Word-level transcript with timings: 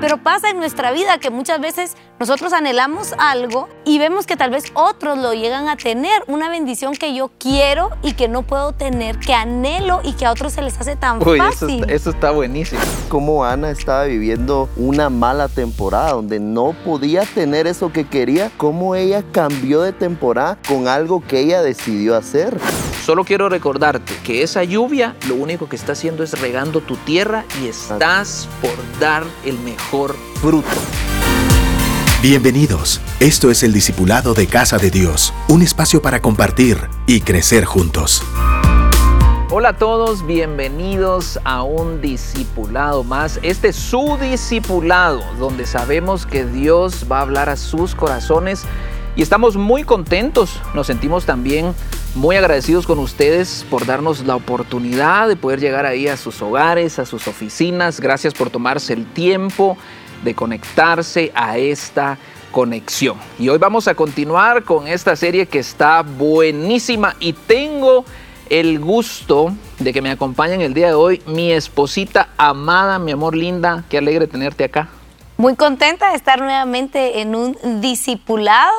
Pero 0.00 0.18
pasa 0.18 0.50
en 0.50 0.58
nuestra 0.58 0.92
vida 0.92 1.18
que 1.18 1.30
muchas 1.30 1.60
veces 1.60 1.96
nosotros 2.20 2.52
anhelamos 2.52 3.14
algo 3.18 3.68
y 3.84 3.98
vemos 3.98 4.26
que 4.26 4.36
tal 4.36 4.50
vez 4.50 4.64
otros 4.74 5.18
lo 5.18 5.34
llegan 5.34 5.68
a 5.68 5.76
tener, 5.76 6.22
una 6.28 6.48
bendición 6.48 6.94
que 6.94 7.14
yo 7.14 7.32
quiero 7.38 7.90
y 8.02 8.12
que 8.12 8.28
no 8.28 8.42
puedo 8.42 8.72
tener, 8.72 9.18
que 9.18 9.34
anhelo 9.34 10.00
y 10.04 10.12
que 10.12 10.24
a 10.24 10.30
otros 10.30 10.52
se 10.52 10.62
les 10.62 10.78
hace 10.80 10.94
tan 10.94 11.20
Uy, 11.26 11.40
eso 11.40 11.50
fácil. 11.50 11.80
está, 11.80 11.92
eso 11.92 12.10
está 12.10 12.30
buenísimo. 12.30 12.80
Como 13.08 13.44
Ana 13.44 13.70
estaba 13.70 14.04
viviendo 14.04 14.68
una 14.76 15.10
mala 15.10 15.48
temporada 15.48 16.12
donde 16.12 16.38
no 16.38 16.76
podía 16.84 17.22
tener 17.22 17.66
eso 17.66 17.92
que 17.92 18.06
quería, 18.06 18.52
cómo 18.56 18.94
ella 18.94 19.24
cambió 19.32 19.82
de 19.82 19.92
temporada 19.92 20.58
con 20.68 20.86
algo 20.86 21.24
que 21.26 21.40
ella 21.40 21.60
decidió 21.60 22.16
hacer. 22.16 22.56
Solo 23.04 23.24
quiero 23.24 23.48
recordarte 23.48 24.12
que 24.22 24.42
esa 24.42 24.64
lluvia 24.64 25.16
lo 25.26 25.34
único 25.34 25.68
que 25.68 25.76
está 25.76 25.92
haciendo 25.92 26.22
es 26.22 26.38
regando 26.40 26.82
tu 26.82 26.94
tierra 26.96 27.44
y 27.62 27.68
estás 27.68 28.48
por 28.60 28.76
dar 29.00 29.24
el 29.46 29.58
mejor 29.60 29.87
fruto. 29.88 30.68
Bienvenidos. 32.20 33.00
Esto 33.20 33.50
es 33.50 33.62
el 33.62 33.72
Discipulado 33.72 34.34
de 34.34 34.46
Casa 34.46 34.76
de 34.76 34.90
Dios, 34.90 35.32
un 35.48 35.62
espacio 35.62 36.02
para 36.02 36.20
compartir 36.20 36.76
y 37.06 37.22
crecer 37.22 37.64
juntos. 37.64 38.22
Hola 39.50 39.70
a 39.70 39.76
todos, 39.78 40.26
bienvenidos 40.26 41.40
a 41.44 41.62
un 41.62 42.02
discipulado 42.02 43.02
más. 43.02 43.40
Este 43.42 43.68
es 43.68 43.76
su 43.76 44.18
discipulado, 44.20 45.22
donde 45.38 45.64
sabemos 45.64 46.26
que 46.26 46.44
Dios 46.44 47.06
va 47.10 47.20
a 47.20 47.22
hablar 47.22 47.48
a 47.48 47.56
sus 47.56 47.94
corazones 47.94 48.64
y 49.16 49.22
estamos 49.22 49.56
muy 49.56 49.84
contentos. 49.84 50.60
Nos 50.74 50.86
sentimos 50.86 51.24
también 51.24 51.72
muy 52.18 52.34
agradecidos 52.34 52.84
con 52.84 52.98
ustedes 52.98 53.64
por 53.70 53.86
darnos 53.86 54.26
la 54.26 54.34
oportunidad 54.34 55.28
de 55.28 55.36
poder 55.36 55.60
llegar 55.60 55.86
ahí 55.86 56.08
a 56.08 56.16
sus 56.16 56.42
hogares, 56.42 56.98
a 56.98 57.06
sus 57.06 57.28
oficinas. 57.28 58.00
Gracias 58.00 58.34
por 58.34 58.50
tomarse 58.50 58.92
el 58.92 59.06
tiempo 59.06 59.78
de 60.24 60.34
conectarse 60.34 61.30
a 61.32 61.58
esta 61.58 62.18
conexión. 62.50 63.16
Y 63.38 63.48
hoy 63.48 63.58
vamos 63.58 63.86
a 63.86 63.94
continuar 63.94 64.64
con 64.64 64.88
esta 64.88 65.14
serie 65.14 65.46
que 65.46 65.60
está 65.60 66.02
buenísima 66.02 67.14
y 67.20 67.34
tengo 67.34 68.04
el 68.50 68.80
gusto 68.80 69.54
de 69.78 69.92
que 69.92 70.02
me 70.02 70.10
acompañen 70.10 70.60
el 70.60 70.74
día 70.74 70.88
de 70.88 70.94
hoy 70.94 71.22
mi 71.24 71.52
esposita 71.52 72.30
amada, 72.36 72.98
mi 72.98 73.12
amor 73.12 73.36
linda, 73.36 73.84
qué 73.88 73.98
alegre 73.98 74.26
tenerte 74.26 74.64
acá. 74.64 74.88
Muy 75.36 75.54
contenta 75.54 76.10
de 76.10 76.16
estar 76.16 76.40
nuevamente 76.40 77.20
en 77.20 77.36
un 77.36 77.80
discipulado. 77.80 78.72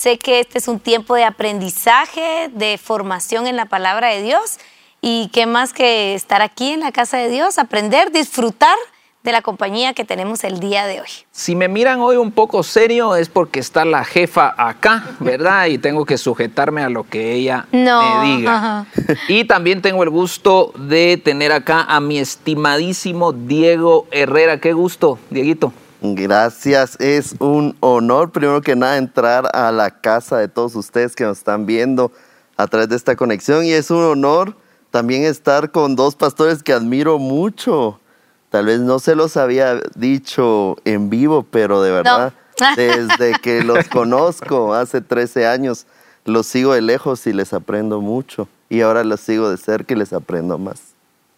Sé 0.00 0.16
que 0.18 0.40
este 0.40 0.56
es 0.56 0.66
un 0.66 0.80
tiempo 0.80 1.14
de 1.14 1.24
aprendizaje, 1.24 2.48
de 2.54 2.78
formación 2.78 3.46
en 3.46 3.54
la 3.56 3.66
palabra 3.66 4.08
de 4.08 4.22
Dios 4.22 4.56
y 5.02 5.28
qué 5.30 5.44
más 5.44 5.74
que 5.74 6.14
estar 6.14 6.40
aquí 6.40 6.70
en 6.70 6.80
la 6.80 6.90
casa 6.90 7.18
de 7.18 7.28
Dios, 7.28 7.58
aprender, 7.58 8.10
disfrutar 8.10 8.74
de 9.22 9.32
la 9.32 9.42
compañía 9.42 9.92
que 9.92 10.06
tenemos 10.06 10.42
el 10.44 10.58
día 10.58 10.86
de 10.86 11.02
hoy. 11.02 11.08
Si 11.32 11.54
me 11.54 11.68
miran 11.68 12.00
hoy 12.00 12.16
un 12.16 12.32
poco 12.32 12.62
serio 12.62 13.14
es 13.14 13.28
porque 13.28 13.60
está 13.60 13.84
la 13.84 14.02
jefa 14.02 14.54
acá, 14.56 15.04
¿verdad? 15.20 15.66
Y 15.66 15.76
tengo 15.76 16.06
que 16.06 16.16
sujetarme 16.16 16.82
a 16.82 16.88
lo 16.88 17.04
que 17.04 17.34
ella 17.34 17.66
No, 17.70 18.20
me 18.22 18.36
diga. 18.36 18.56
ajá. 18.56 18.86
Y 19.28 19.44
también 19.44 19.82
tengo 19.82 20.02
el 20.02 20.08
gusto 20.08 20.72
de 20.78 21.18
tener 21.22 21.52
acá 21.52 21.82
a 21.82 22.00
mi 22.00 22.18
estimadísimo 22.18 23.34
Diego 23.34 24.06
Herrera. 24.12 24.60
Qué 24.60 24.72
gusto, 24.72 25.18
Dieguito. 25.28 25.74
Gracias, 26.02 26.96
es 26.98 27.34
un 27.40 27.76
honor 27.80 28.30
primero 28.30 28.62
que 28.62 28.74
nada 28.74 28.96
entrar 28.96 29.50
a 29.54 29.70
la 29.70 29.90
casa 29.90 30.38
de 30.38 30.48
todos 30.48 30.74
ustedes 30.74 31.14
que 31.14 31.24
nos 31.24 31.38
están 31.38 31.66
viendo 31.66 32.10
a 32.56 32.66
través 32.66 32.88
de 32.88 32.96
esta 32.96 33.16
conexión 33.16 33.64
y 33.66 33.72
es 33.72 33.90
un 33.90 34.02
honor 34.02 34.56
también 34.90 35.24
estar 35.24 35.70
con 35.70 35.96
dos 35.96 36.16
pastores 36.16 36.62
que 36.62 36.72
admiro 36.72 37.18
mucho. 37.18 38.00
Tal 38.48 38.66
vez 38.66 38.80
no 38.80 38.98
se 38.98 39.14
los 39.14 39.36
había 39.36 39.80
dicho 39.94 40.76
en 40.84 41.10
vivo, 41.10 41.46
pero 41.48 41.82
de 41.82 41.92
verdad, 41.92 42.32
desde 42.76 43.32
que 43.40 43.62
los 43.62 43.86
conozco 43.88 44.74
hace 44.74 45.02
13 45.02 45.46
años, 45.46 45.86
los 46.24 46.46
sigo 46.46 46.72
de 46.72 46.80
lejos 46.80 47.26
y 47.26 47.32
les 47.32 47.52
aprendo 47.52 48.00
mucho. 48.00 48.48
Y 48.68 48.80
ahora 48.80 49.04
los 49.04 49.20
sigo 49.20 49.50
de 49.50 49.56
cerca 49.56 49.94
y 49.94 49.98
les 49.98 50.12
aprendo 50.12 50.58
más. 50.58 50.80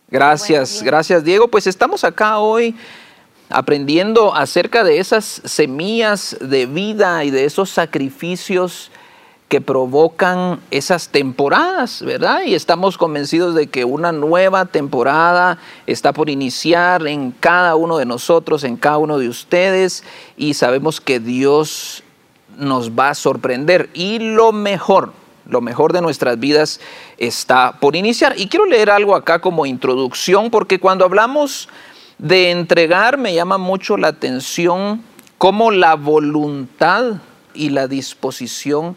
Gracias, 0.08 0.74
Bueno, 0.74 0.86
gracias 0.86 1.24
Diego. 1.24 1.48
Pues 1.48 1.66
estamos 1.66 2.04
acá 2.04 2.38
hoy 2.38 2.76
aprendiendo 3.52 4.34
acerca 4.34 4.84
de 4.84 4.98
esas 4.98 5.42
semillas 5.44 6.36
de 6.40 6.66
vida 6.66 7.24
y 7.24 7.30
de 7.30 7.44
esos 7.44 7.70
sacrificios 7.70 8.90
que 9.52 9.60
provocan 9.60 10.60
esas 10.70 11.10
temporadas, 11.10 12.02
¿verdad? 12.02 12.40
Y 12.46 12.54
estamos 12.54 12.96
convencidos 12.96 13.54
de 13.54 13.66
que 13.66 13.84
una 13.84 14.10
nueva 14.10 14.64
temporada 14.64 15.58
está 15.86 16.14
por 16.14 16.30
iniciar 16.30 17.06
en 17.06 17.32
cada 17.32 17.76
uno 17.76 17.98
de 17.98 18.06
nosotros, 18.06 18.64
en 18.64 18.78
cada 18.78 18.96
uno 18.96 19.18
de 19.18 19.28
ustedes, 19.28 20.04
y 20.38 20.54
sabemos 20.54 21.02
que 21.02 21.20
Dios 21.20 22.02
nos 22.56 22.92
va 22.92 23.10
a 23.10 23.14
sorprender. 23.14 23.90
Y 23.92 24.20
lo 24.20 24.52
mejor, 24.52 25.12
lo 25.46 25.60
mejor 25.60 25.92
de 25.92 26.00
nuestras 26.00 26.40
vidas 26.40 26.80
está 27.18 27.78
por 27.78 27.94
iniciar. 27.94 28.32
Y 28.38 28.48
quiero 28.48 28.64
leer 28.64 28.88
algo 28.88 29.14
acá 29.14 29.40
como 29.40 29.66
introducción, 29.66 30.50
porque 30.50 30.80
cuando 30.80 31.04
hablamos 31.04 31.68
de 32.18 32.50
entregar 32.50 33.18
me 33.18 33.34
llama 33.34 33.58
mucho 33.58 33.96
la 33.96 34.08
atención 34.08 35.02
cómo 35.38 35.70
la 35.70 35.96
voluntad 35.96 37.14
y 37.54 37.70
la 37.70 37.88
disposición 37.88 38.96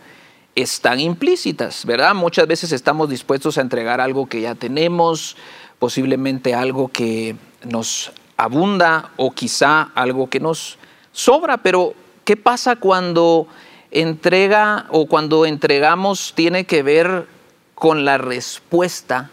están 0.56 1.00
implícitas, 1.00 1.86
¿verdad? 1.86 2.16
Muchas 2.16 2.48
veces 2.48 2.72
estamos 2.72 3.10
dispuestos 3.10 3.58
a 3.58 3.62
entregar 3.62 4.00
algo 4.00 4.28
que 4.28 4.42
ya 4.42 4.56
tenemos, 4.56 5.36
posiblemente 5.80 6.56
algo 6.56 6.88
que 6.88 7.36
nos 7.64 8.12
abunda 8.38 9.12
o 9.18 9.32
quizá 9.32 9.90
algo 9.96 10.30
que 10.30 10.40
nos 10.40 10.78
sobra, 11.12 11.58
pero 11.58 11.94
¿qué 12.24 12.38
pasa 12.38 12.78
cuando 12.78 13.48
entrega 13.92 14.88
o 14.90 15.08
cuando 15.08 15.46
entregamos 15.46 16.34
tiene 16.36 16.66
que 16.66 16.84
ver 16.84 17.28
con 17.74 18.06
la 18.06 18.18
respuesta 18.18 19.30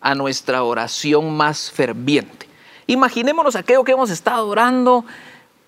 a 0.00 0.14
nuestra 0.14 0.62
oración 0.62 1.34
más 1.36 1.70
ferviente? 1.70 2.51
Imaginémonos 2.92 3.56
aquello 3.56 3.84
que 3.84 3.92
hemos 3.92 4.10
estado 4.10 4.46
orando 4.46 5.06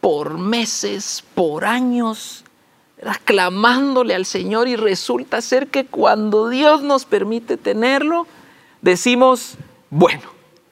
por 0.02 0.36
meses, 0.36 1.24
por 1.34 1.64
años, 1.64 2.44
clamándole 3.24 4.14
al 4.14 4.26
Señor 4.26 4.68
y 4.68 4.76
resulta 4.76 5.40
ser 5.40 5.68
que 5.68 5.86
cuando 5.86 6.50
Dios 6.50 6.82
nos 6.82 7.06
permite 7.06 7.56
tenerlo, 7.56 8.26
decimos, 8.82 9.56
bueno, 9.88 10.20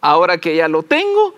ahora 0.02 0.36
que 0.36 0.54
ya 0.54 0.68
lo 0.68 0.82
tengo, 0.82 1.34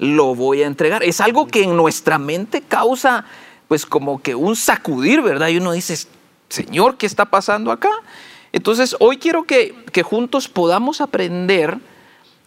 lo 0.00 0.34
voy 0.34 0.64
a 0.64 0.66
entregar. 0.66 1.04
Es 1.04 1.20
algo 1.20 1.46
que 1.46 1.62
en 1.62 1.76
nuestra 1.76 2.18
mente 2.18 2.60
causa 2.60 3.24
pues 3.68 3.86
como 3.86 4.20
que 4.20 4.34
un 4.34 4.56
sacudir, 4.56 5.22
¿verdad? 5.22 5.46
Y 5.46 5.58
uno 5.58 5.70
dice, 5.70 6.08
Señor, 6.48 6.96
¿qué 6.96 7.06
está 7.06 7.26
pasando 7.26 7.70
acá? 7.70 7.92
Entonces, 8.50 8.96
hoy 8.98 9.18
quiero 9.18 9.44
que, 9.44 9.76
que 9.92 10.02
juntos 10.02 10.48
podamos 10.48 11.00
aprender 11.00 11.78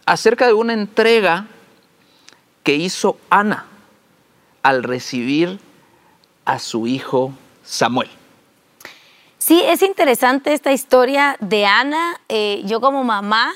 acerca 0.04 0.46
de 0.46 0.52
una 0.52 0.74
entrega 0.74 1.46
que 2.62 2.74
hizo 2.74 3.16
Ana 3.30 3.66
al 4.62 4.82
recibir 4.82 5.58
a 6.44 6.58
su 6.58 6.86
hijo 6.86 7.32
Samuel. 7.64 8.10
Sí, 9.38 9.62
es 9.64 9.82
interesante 9.82 10.52
esta 10.52 10.72
historia 10.72 11.36
de 11.40 11.66
Ana. 11.66 12.20
Eh, 12.28 12.62
yo 12.66 12.80
como 12.80 13.04
mamá 13.04 13.52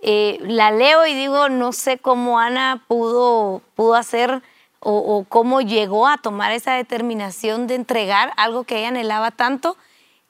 eh, 0.00 0.38
la 0.42 0.70
leo 0.70 1.06
y 1.06 1.14
digo, 1.14 1.48
no 1.48 1.72
sé 1.72 1.98
cómo 1.98 2.38
Ana 2.38 2.82
pudo, 2.88 3.62
pudo 3.74 3.94
hacer 3.94 4.42
o, 4.80 4.96
o 4.96 5.24
cómo 5.24 5.60
llegó 5.60 6.06
a 6.06 6.18
tomar 6.18 6.52
esa 6.52 6.74
determinación 6.74 7.66
de 7.66 7.74
entregar 7.74 8.32
algo 8.36 8.64
que 8.64 8.78
ella 8.78 8.88
anhelaba 8.88 9.30
tanto, 9.30 9.76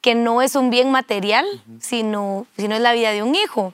que 0.01 0.15
no 0.15 0.41
es 0.41 0.55
un 0.55 0.69
bien 0.69 0.91
material, 0.91 1.45
sino, 1.79 2.45
sino 2.57 2.75
es 2.75 2.81
la 2.81 2.93
vida 2.93 3.11
de 3.11 3.23
un 3.23 3.35
hijo. 3.35 3.73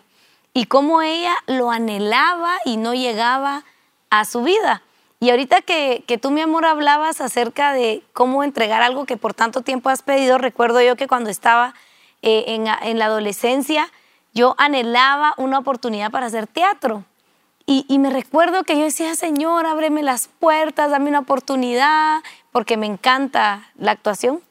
Y 0.54 0.66
cómo 0.66 1.02
ella 1.02 1.36
lo 1.48 1.72
anhelaba 1.72 2.54
y 2.66 2.78
no 2.78 2.94
llegaba 2.94 3.64
a 4.14 4.26
su 4.26 4.44
vida. 4.44 4.84
Y 5.20 5.32
ahorita 5.32 5.62
que, 5.62 6.04
que 6.06 6.20
tú, 6.20 6.30
mi 6.30 6.42
amor, 6.42 6.66
hablabas 6.66 7.20
acerca 7.20 7.74
de 7.74 8.04
cómo 8.14 8.44
entregar 8.44 8.84
algo 8.84 9.06
que 9.06 9.18
por 9.18 9.34
tanto 9.34 9.62
tiempo 9.62 9.90
has 9.90 10.04
pedido, 10.04 10.38
recuerdo 10.38 10.82
yo 10.82 10.96
que 10.96 11.08
cuando 11.08 11.32
estaba 11.32 11.74
eh, 12.22 12.44
en, 12.48 12.68
en 12.68 13.00
la 13.00 13.06
adolescencia, 13.06 13.92
yo 14.32 14.54
anhelaba 14.60 15.34
una 15.38 15.58
oportunidad 15.58 16.12
para 16.12 16.28
hacer 16.28 16.46
teatro. 16.46 17.06
Y, 17.66 17.98
me 17.98 18.10
recuerdo 18.10 18.64
que 18.66 18.78
yo 18.78 18.84
decía, 18.84 19.16
Señor, 19.16 19.66
ábreme 19.66 20.04
las 20.04 20.28
puertas, 20.28 20.92
dame 20.92 21.10
una 21.10 21.20
oportunidad, 21.20 22.22
porque 22.52 22.76
me 22.76 22.86
encanta 22.86 23.72
la 23.80 23.92
actuación. 23.92 24.42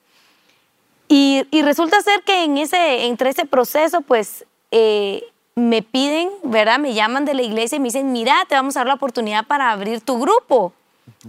Y, 1.08 1.46
y 1.50 1.62
resulta 1.62 2.00
ser 2.00 2.22
que 2.22 2.44
en 2.44 2.56
ese, 2.56 3.04
entre 3.04 3.28
ese 3.28 3.44
proceso, 3.44 4.00
pues 4.00 4.46
eh, 4.70 5.22
me 5.54 5.82
piden, 5.82 6.30
¿verdad? 6.42 6.78
Me 6.78 6.94
llaman 6.94 7.24
de 7.24 7.34
la 7.34 7.42
iglesia 7.42 7.76
y 7.76 7.80
me 7.80 7.88
dicen, 7.88 8.12
mira, 8.12 8.44
te 8.48 8.54
vamos 8.54 8.76
a 8.76 8.80
dar 8.80 8.86
la 8.88 8.94
oportunidad 8.94 9.46
para 9.46 9.70
abrir 9.70 10.00
tu 10.00 10.18
grupo, 10.18 10.72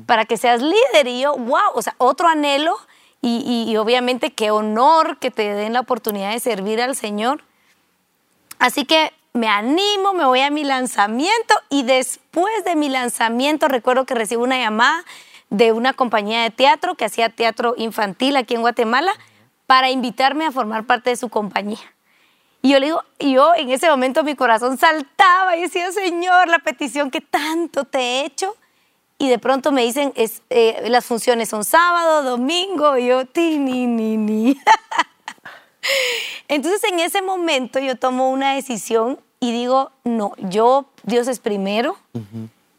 para 0.05 0.25
que 0.25 0.37
seas 0.37 0.61
líder. 0.61 1.07
Y 1.07 1.21
yo, 1.21 1.35
wow, 1.35 1.71
o 1.73 1.81
sea, 1.81 1.95
otro 1.97 2.27
anhelo 2.27 2.77
y, 3.21 3.43
y, 3.45 3.71
y 3.71 3.77
obviamente 3.77 4.31
qué 4.31 4.51
honor 4.51 5.17
que 5.17 5.31
te 5.31 5.53
den 5.53 5.73
la 5.73 5.81
oportunidad 5.81 6.31
de 6.31 6.39
servir 6.39 6.81
al 6.81 6.95
Señor. 6.95 7.43
Así 8.59 8.85
que 8.85 9.11
me 9.33 9.47
animo, 9.47 10.13
me 10.13 10.25
voy 10.25 10.41
a 10.41 10.51
mi 10.51 10.63
lanzamiento 10.63 11.55
y 11.69 11.83
después 11.83 12.63
de 12.65 12.75
mi 12.75 12.87
lanzamiento 12.87 13.67
recuerdo 13.67 14.05
que 14.05 14.13
recibo 14.13 14.43
una 14.43 14.57
llamada 14.57 15.03
de 15.49 15.71
una 15.71 15.93
compañía 15.93 16.43
de 16.43 16.49
teatro 16.49 16.95
que 16.95 17.05
hacía 17.05 17.29
teatro 17.29 17.73
infantil 17.77 18.35
aquí 18.37 18.55
en 18.55 18.61
Guatemala 18.61 19.11
para 19.67 19.89
invitarme 19.89 20.45
a 20.45 20.51
formar 20.51 20.85
parte 20.85 21.09
de 21.09 21.15
su 21.15 21.29
compañía. 21.29 21.92
Y 22.65 22.69
yo 22.69 22.79
le 22.79 22.85
digo, 22.85 23.03
y 23.19 23.33
yo 23.33 23.53
en 23.55 23.69
ese 23.71 23.89
momento 23.89 24.23
mi 24.23 24.35
corazón 24.35 24.77
saltaba 24.77 25.57
y 25.57 25.63
decía, 25.63 25.91
Señor, 25.91 26.47
la 26.47 26.59
petición 26.59 27.11
que 27.11 27.19
tanto 27.19 27.83
te 27.83 27.99
he 27.99 28.25
hecho. 28.25 28.55
Y 29.17 29.27
de 29.27 29.37
pronto 29.37 29.73
me 29.73 29.83
dicen, 29.83 30.13
es, 30.15 30.41
eh, 30.49 30.81
las 30.87 31.05
funciones 31.05 31.49
son 31.49 31.65
sábado, 31.65 32.23
domingo, 32.23 32.97
y 32.97 33.07
yo, 33.07 33.25
ti, 33.25 33.57
ni, 33.57 33.85
ni, 33.85 34.15
ni. 34.15 34.57
Entonces 36.47 36.81
en 36.85 37.01
ese 37.01 37.21
momento 37.21 37.79
yo 37.79 37.97
tomo 37.97 38.29
una 38.29 38.53
decisión 38.53 39.19
y 39.41 39.51
digo, 39.51 39.91
no, 40.05 40.31
yo, 40.37 40.85
Dios 41.03 41.27
es 41.27 41.39
primero. 41.39 41.97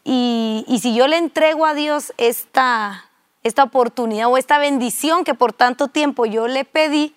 y, 0.03 0.65
y, 0.67 0.79
si 0.79 0.95
yo 0.95 1.05
le 1.05 1.17
entrego 1.17 1.63
a 1.63 1.75
Dios 1.75 2.11
esta, 2.17 3.05
esta 3.43 3.61
oportunidad 3.61 4.31
o 4.31 4.37
esta 4.37 4.57
bendición 4.57 5.23
que 5.23 5.35
por 5.35 5.53
tanto 5.53 5.89
tiempo 5.89 6.25
yo 6.25 6.47
le 6.47 6.65
pedí, 6.65 7.13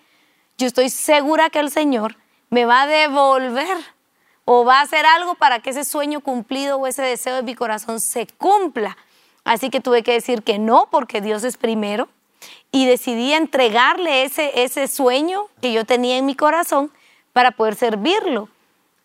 yo 0.59 0.67
estoy 0.67 0.91
segura 0.91 1.49
que 1.49 1.57
el 1.57 1.71
Señor 1.71 2.18
me 2.49 2.65
va 2.65 2.83
a 2.83 2.87
devolver 2.87 3.77
o 4.45 4.65
va 4.65 4.79
a 4.79 4.81
hacer 4.81 5.05
algo 5.05 5.35
para 5.35 5.59
que 5.59 5.69
ese 5.69 5.83
sueño 5.83 6.21
cumplido 6.21 6.77
o 6.77 6.87
ese 6.87 7.03
deseo 7.03 7.35
de 7.35 7.43
mi 7.43 7.55
corazón 7.55 7.99
se 7.99 8.25
cumpla. 8.25 8.97
Así 9.43 9.69
que 9.69 9.81
tuve 9.81 10.03
que 10.03 10.13
decir 10.13 10.43
que 10.43 10.57
no, 10.57 10.87
porque 10.91 11.21
Dios 11.21 11.43
es 11.43 11.57
primero 11.57 12.09
y 12.71 12.85
decidí 12.85 13.33
entregarle 13.33 14.23
ese, 14.23 14.63
ese 14.63 14.87
sueño 14.87 15.47
que 15.61 15.73
yo 15.73 15.85
tenía 15.85 16.17
en 16.17 16.25
mi 16.25 16.35
corazón 16.35 16.91
para 17.33 17.51
poder 17.51 17.75
servirlo. 17.75 18.49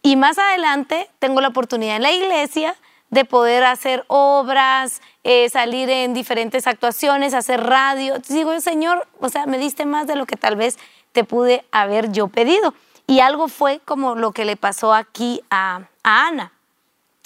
Y 0.03 0.17
más 0.17 0.39
adelante 0.39 1.09
tengo 1.19 1.41
la 1.41 1.49
oportunidad 1.49 1.97
en 1.97 2.03
la 2.03 2.13
iglesia 2.13 2.77
de 3.11 3.25
poder 3.25 3.65
hacer 3.65 4.05
obras, 4.09 5.01
eh, 5.23 5.49
salir 5.49 5.89
en 5.89 6.15
diferentes 6.15 6.67
actuaciones, 6.67 7.33
hacer 7.33 7.63
radio. 7.63 8.19
Digo, 8.29 8.59
Señor, 8.61 9.07
o 9.21 9.29
sea, 9.29 9.47
me 9.47 9.57
diste 9.57 9.87
más 9.87 10.07
de 10.07 10.17
lo 10.17 10.27
que 10.27 10.37
tal 10.37 10.57
vez 10.57 10.79
te 11.13 11.23
pude 11.25 11.65
haber 11.71 12.13
yo 12.13 12.29
pedido. 12.29 12.75
Y 13.07 13.21
algo 13.21 13.49
fue 13.49 13.81
como 13.85 14.15
lo 14.15 14.33
que 14.33 14.45
le 14.45 14.57
pasó 14.57 14.95
aquí 14.95 15.43
a, 15.51 15.83
Ana. 16.03 16.53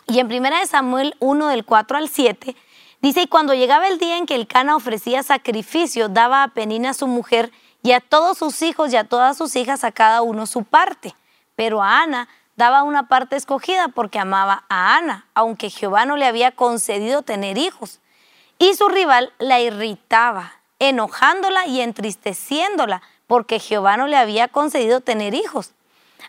Y 0.07 0.21
en 0.21 0.27
1 0.27 0.67
Samuel 0.67 1.15
1 1.21 1.49
del 1.49 1.65
4 1.65 1.99
al 1.99 2.09
7 2.09 2.57
Dice, 3.01 3.23
y 3.23 3.27
cuando 3.29 3.55
llegaba 3.55 3.87
el 3.87 3.99
día 3.99 4.17
en 4.17 4.27
que 4.27 4.35
el 4.35 4.49
Cana 4.49 4.75
ofrecía 4.75 5.23
sacrificio, 5.23 6.09
daba 6.09 6.43
a 6.43 6.49
Penina 6.49 6.95
su 6.95 7.07
mujer 7.07 7.53
y 7.83 7.93
a 7.93 8.01
todos 8.01 8.39
sus 8.39 8.61
hijos 8.63 8.93
y 8.93 8.97
a 8.97 9.05
todas 9.05 9.37
sus 9.39 9.55
hijas 9.55 9.85
a 9.85 9.93
cada 9.93 10.23
uno 10.23 10.47
su 10.47 10.65
parte. 10.65 11.15
Pero 11.55 11.81
a 11.81 12.03
Ana 12.03 12.29
daba 12.57 12.83
una 12.83 13.07
parte 13.07 13.37
escogida 13.37 13.87
porque 13.87 14.19
amaba 14.19 14.65
a 14.69 14.97
Ana, 14.97 15.27
aunque 15.35 15.71
Jehová 15.71 16.07
no 16.07 16.17
le 16.17 16.27
había 16.27 16.51
concedido 16.51 17.23
tener 17.23 17.57
hijos. 17.57 18.01
Y 18.59 18.75
su 18.75 18.89
rival 18.89 19.33
la 19.39 19.61
irritaba, 19.61 20.55
enojándola 20.81 21.67
y 21.67 21.81
entristeciéndola, 21.81 23.03
porque 23.29 23.61
Jehová 23.61 23.97
no 23.97 24.09
le 24.09 24.17
había 24.17 24.49
concedido 24.49 25.01
tener 25.01 25.35
hijos. 25.35 25.73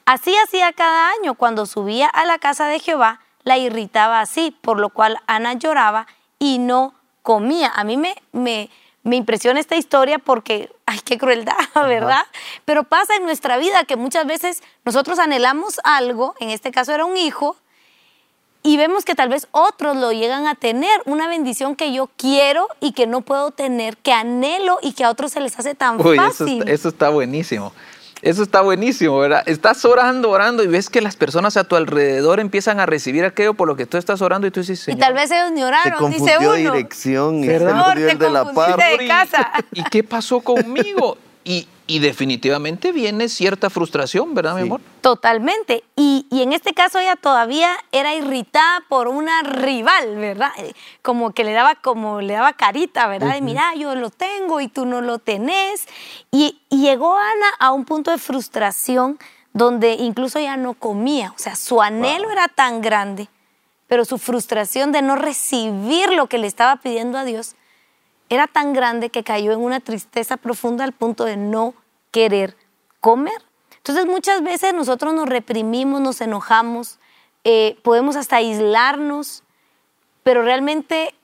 Así 0.05 0.35
hacía 0.45 0.71
cada 0.73 1.09
año 1.11 1.33
cuando 1.33 1.65
subía 1.65 2.07
a 2.07 2.25
la 2.25 2.37
casa 2.37 2.67
de 2.67 2.79
Jehová, 2.79 3.21
la 3.43 3.57
irritaba 3.57 4.21
así, 4.21 4.55
por 4.61 4.79
lo 4.79 4.89
cual 4.89 5.17
Ana 5.25 5.53
lloraba 5.53 6.05
y 6.37 6.59
no 6.59 6.93
comía. 7.23 7.71
A 7.75 7.83
mí 7.83 7.97
me, 7.97 8.15
me, 8.31 8.69
me 9.03 9.15
impresiona 9.15 9.59
esta 9.59 9.75
historia 9.75 10.19
porque, 10.19 10.71
ay, 10.85 10.99
qué 11.03 11.17
crueldad, 11.17 11.55
¿verdad? 11.75 12.25
Pero 12.65 12.83
pasa 12.83 13.15
en 13.15 13.23
nuestra 13.23 13.57
vida 13.57 13.85
que 13.85 13.95
muchas 13.95 14.27
veces 14.27 14.61
nosotros 14.83 15.19
anhelamos 15.19 15.79
algo, 15.83 16.35
en 16.39 16.49
este 16.49 16.71
caso 16.71 16.93
era 16.93 17.05
un 17.05 17.17
hijo, 17.17 17.55
y 18.61 18.77
vemos 18.77 19.05
que 19.05 19.15
tal 19.15 19.29
vez 19.29 19.47
otros 19.51 19.95
lo 19.95 20.11
llegan 20.11 20.45
a 20.47 20.55
tener, 20.55 21.01
una 21.05 21.27
bendición 21.27 21.75
que 21.75 21.93
yo 21.93 22.09
quiero 22.17 22.67
y 22.79 22.91
que 22.91 23.07
no 23.07 23.21
puedo 23.21 23.51
tener, 23.51 23.97
que 23.97 24.11
anhelo 24.11 24.79
y 24.81 24.93
que 24.93 25.03
a 25.03 25.09
otros 25.09 25.31
se 25.31 25.39
les 25.39 25.57
hace 25.57 25.75
tan 25.75 25.99
fácil. 25.99 26.61
Eso 26.63 26.71
eso 26.79 26.89
está 26.89 27.09
buenísimo. 27.09 27.73
Eso 28.21 28.43
está 28.43 28.59
buenísimo, 28.61 29.17
¿verdad? 29.17 29.43
Estás 29.45 29.85
orando, 29.85 30.29
orando 30.29 30.61
y 30.61 30.67
ves 30.67 30.89
que 30.89 30.99
las 31.01 31.15
personas 31.15 31.55
a 31.55 31.63
tu 31.63 31.77
alrededor 31.77 32.41
empiezan 32.41 32.81
a 32.81 32.85
recibir 32.85 33.23
aquello 33.23 33.53
por 33.53 33.67
lo 33.67 33.77
que 33.77 33.85
tú 33.85 33.95
estás 33.97 34.21
orando 34.21 34.45
y 34.45 34.51
tú 34.51 34.59
dices, 34.59 34.79
Señor. 34.81 34.97
Y 34.97 34.99
tal 34.99 35.13
vez 35.13 35.31
ellos 35.31 35.51
ni 35.53 35.63
oraron, 35.63 36.11
dice 36.11 36.37
uno. 36.37 36.53
dirección 36.53 37.43
y 37.43 37.47
se 37.47 37.59
de 37.59 38.29
la 38.29 38.51
paz. 38.53 38.75
De 38.75 39.07
casa. 39.07 39.51
¿Y 39.71 39.83
qué 39.83 40.03
pasó 40.03 40.41
conmigo? 40.41 41.17
Y, 41.43 41.67
y 41.87 41.99
definitivamente 41.99 42.91
viene 42.91 43.29
cierta 43.29 43.69
frustración, 43.69 44.35
¿verdad, 44.35 44.55
mi 44.55 44.61
amor? 44.61 44.81
Totalmente. 45.01 45.83
Y, 45.95 46.27
y, 46.29 46.43
en 46.43 46.53
este 46.53 46.73
caso 46.73 46.99
ella 46.99 47.15
todavía 47.15 47.75
era 47.91 48.13
irritada 48.13 48.83
por 48.89 49.07
una 49.07 49.41
rival, 49.41 50.17
¿verdad? 50.17 50.51
Eh, 50.57 50.73
como 51.01 51.31
que 51.31 51.43
le 51.43 51.53
daba, 51.53 51.75
como 51.75 52.21
le 52.21 52.33
daba 52.33 52.53
carita, 52.53 53.07
¿verdad? 53.07 53.33
De 53.33 53.41
mira, 53.41 53.73
yo 53.75 53.95
lo 53.95 54.09
tengo 54.11 54.61
y 54.61 54.67
tú 54.67 54.85
no 54.85 55.01
lo 55.01 55.17
tenés. 55.17 55.87
Y, 56.29 56.61
y 56.69 56.81
llegó 56.81 57.15
Ana 57.15 57.47
a 57.57 57.71
un 57.71 57.85
punto 57.85 58.11
de 58.11 58.17
frustración 58.17 59.17
donde 59.53 59.93
incluso 59.93 60.39
ella 60.39 60.57
no 60.57 60.73
comía. 60.73 61.33
O 61.35 61.39
sea, 61.39 61.55
su 61.55 61.81
anhelo 61.81 62.29
era 62.29 62.49
tan 62.49 62.81
grande, 62.81 63.29
pero 63.87 64.05
su 64.05 64.17
frustración 64.17 64.91
de 64.91 65.01
no 65.01 65.15
recibir 65.15 66.11
lo 66.11 66.27
que 66.27 66.37
le 66.37 66.47
estaba 66.47 66.75
pidiendo 66.75 67.17
a 67.17 67.23
Dios 67.23 67.55
era 68.29 68.47
tan 68.47 68.73
grande 68.73 69.09
que 69.09 69.23
cayó 69.23 69.51
en 69.51 69.59
una 69.59 69.79
tristeza 69.79 70.37
profunda 70.37 70.83
al 70.83 70.93
punto 70.93 71.25
de 71.25 71.35
no 71.35 71.73
querer 72.11 72.55
comer. 72.99 73.41
Entonces 73.77 74.05
muchas 74.05 74.43
veces 74.43 74.73
nosotros 74.73 75.13
nos 75.13 75.27
reprimimos, 75.27 75.99
nos 75.99 76.21
enojamos, 76.21 76.99
eh, 77.43 77.77
podemos 77.81 78.15
hasta 78.15 78.37
aislarnos, 78.37 79.43
pero 80.23 80.43
realmente 80.43 81.15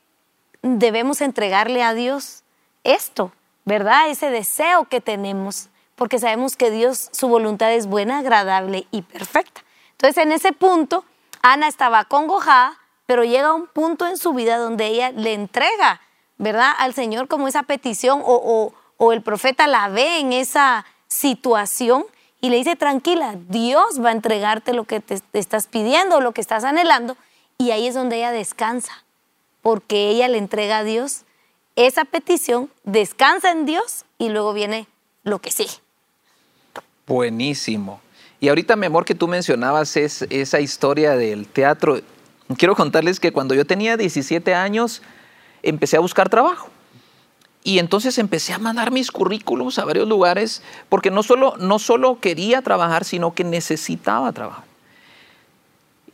debemos 0.62 1.22
entregarle 1.22 1.84
a 1.84 1.94
Dios 1.94 2.44
esto, 2.84 3.32
¿verdad? 3.66 4.10
Ese 4.10 4.32
deseo 4.32 4.86
que 4.86 5.02
tenemos, 5.02 5.70
porque 5.96 6.18
sabemos 6.18 6.56
que 6.56 6.72
Dios, 6.72 7.10
su 7.12 7.28
voluntad 7.28 7.72
es 7.74 7.88
buena, 7.88 8.20
agradable 8.20 8.88
y 8.92 9.04
perfecta. 9.04 9.62
Entonces 9.92 10.24
en 10.24 10.32
ese 10.32 10.54
punto, 10.54 11.06
Ana 11.42 11.68
estaba 11.68 12.06
congojada, 12.06 12.80
pero 13.06 13.24
llega 13.24 13.54
un 13.54 13.68
punto 13.68 14.08
en 14.08 14.18
su 14.18 14.34
vida 14.34 14.58
donde 14.58 14.88
ella 14.88 15.12
le 15.12 15.34
entrega 15.34 16.02
¿verdad? 16.38 16.72
Al 16.78 16.94
Señor 16.94 17.28
como 17.28 17.48
esa 17.48 17.64
petición 17.64 18.22
o, 18.24 18.74
el 19.12 19.22
profeta 19.22 19.68
la 19.68 19.90
ve 19.90 20.20
en 20.20 20.34
esa 20.34 20.86
situación 21.08 22.06
y 22.42 22.50
le 22.50 22.58
dice, 22.58 22.76
tranquila, 22.76 23.36
Dios 23.50 24.04
va 24.04 24.10
a 24.10 24.14
entregarte 24.14 24.74
lo 24.74 24.84
que 24.84 25.00
te, 25.00 25.20
estás 25.34 25.68
pidiendo, 25.68 26.22
lo 26.22 26.32
que 26.32 26.42
estás 26.42 26.64
anhelando. 26.64 27.18
Y 27.58 27.72
ahí 27.72 27.88
es 27.88 27.96
donde 27.96 28.18
ella 28.18 28.32
descansa, 28.32 29.04
porque 29.62 30.10
ella 30.10 30.28
le 30.28 30.38
entrega 30.38 30.80
a 30.80 30.84
Dios 30.84 31.24
esa 31.76 32.06
petición, 32.06 32.70
descansa 32.84 33.52
en 33.52 33.66
Dios 33.66 34.06
y 34.18 34.30
luego 34.30 34.54
viene 34.54 34.88
lo 35.24 35.40
que 35.40 35.52
sigue. 35.52 35.74
Buenísimo. 37.08 38.02
Y 38.40 38.50
ahorita, 38.50 38.76
mi 38.76 38.86
amor, 38.86 39.06
que 39.06 39.16
tú 39.16 39.28
mencionabas 39.28 39.96
es, 39.98 40.24
esa 40.30 40.60
historia 40.60 41.16
del 41.16 41.48
teatro. 41.48 42.00
Quiero 42.58 42.76
contarles 42.76 43.20
que 43.20 43.32
cuando 43.32 43.56
yo 43.56 43.66
tenía 43.66 43.98
17 43.98 44.54
años, 44.54 45.02
empecé 45.66 45.98
a 45.98 46.00
buscar 46.00 46.30
trabajo. 46.30 46.70
Y 47.64 47.80
entonces 47.80 48.20
empecé 48.20 48.54
a 48.54 48.60
mandar 48.60 48.92
mis 48.92 49.12
currículums 49.12 49.80
a 49.80 49.86
varios 49.86 50.08
lugares 50.08 50.62
porque 50.88 51.10
no 51.10 51.24
solo, 51.24 51.56
no 51.58 51.80
solo 51.80 52.20
quería 52.20 52.62
trabajar, 52.62 53.04
sino 53.04 53.34
que 53.34 53.44
necesitaba 53.44 54.32
trabajar. 54.32 54.64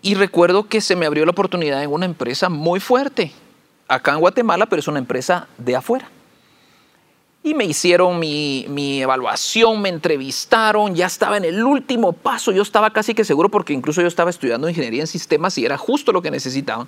Y 0.02 0.16
recuerdo 0.16 0.68
que 0.68 0.82
se 0.82 0.96
me 0.96 1.06
abrió 1.06 1.26
la 1.26 1.32
oportunidad 1.32 1.84
en 1.84 1.92
una 1.92 2.06
empresa 2.06 2.50
muy 2.50 2.80
fuerte, 2.80 3.34
acá 3.88 4.14
en 4.14 4.20
Guatemala, 4.20 4.66
pero 4.66 4.80
es 4.80 4.88
una 4.88 5.00
empresa 5.00 5.48
de 5.58 5.76
afuera. 5.76 6.10
Y 7.44 7.54
me 7.54 7.66
hicieron 7.66 8.18
mi, 8.18 8.66
mi, 8.70 9.02
evaluación, 9.02 9.82
me 9.82 9.90
entrevistaron, 9.90 10.96
ya 10.96 11.08
estaba 11.08 11.38
en 11.38 11.44
el 11.44 11.64
último 11.64 12.14
paso, 12.14 12.52
yo 12.52 12.62
estaba 12.62 12.92
casi 12.92 13.14
que 13.14 13.26
seguro 13.26 13.50
porque 13.50 13.74
incluso 13.74 14.02
yo 14.02 14.08
estaba 14.08 14.30
estudiando 14.30 14.70
ingeniería 14.70 15.02
en 15.02 15.08
sistemas 15.08 15.58
y 15.58 15.66
era 15.66 15.78
justo 15.78 16.14
lo 16.14 16.22
que 16.22 16.32
necesitaban. 16.32 16.88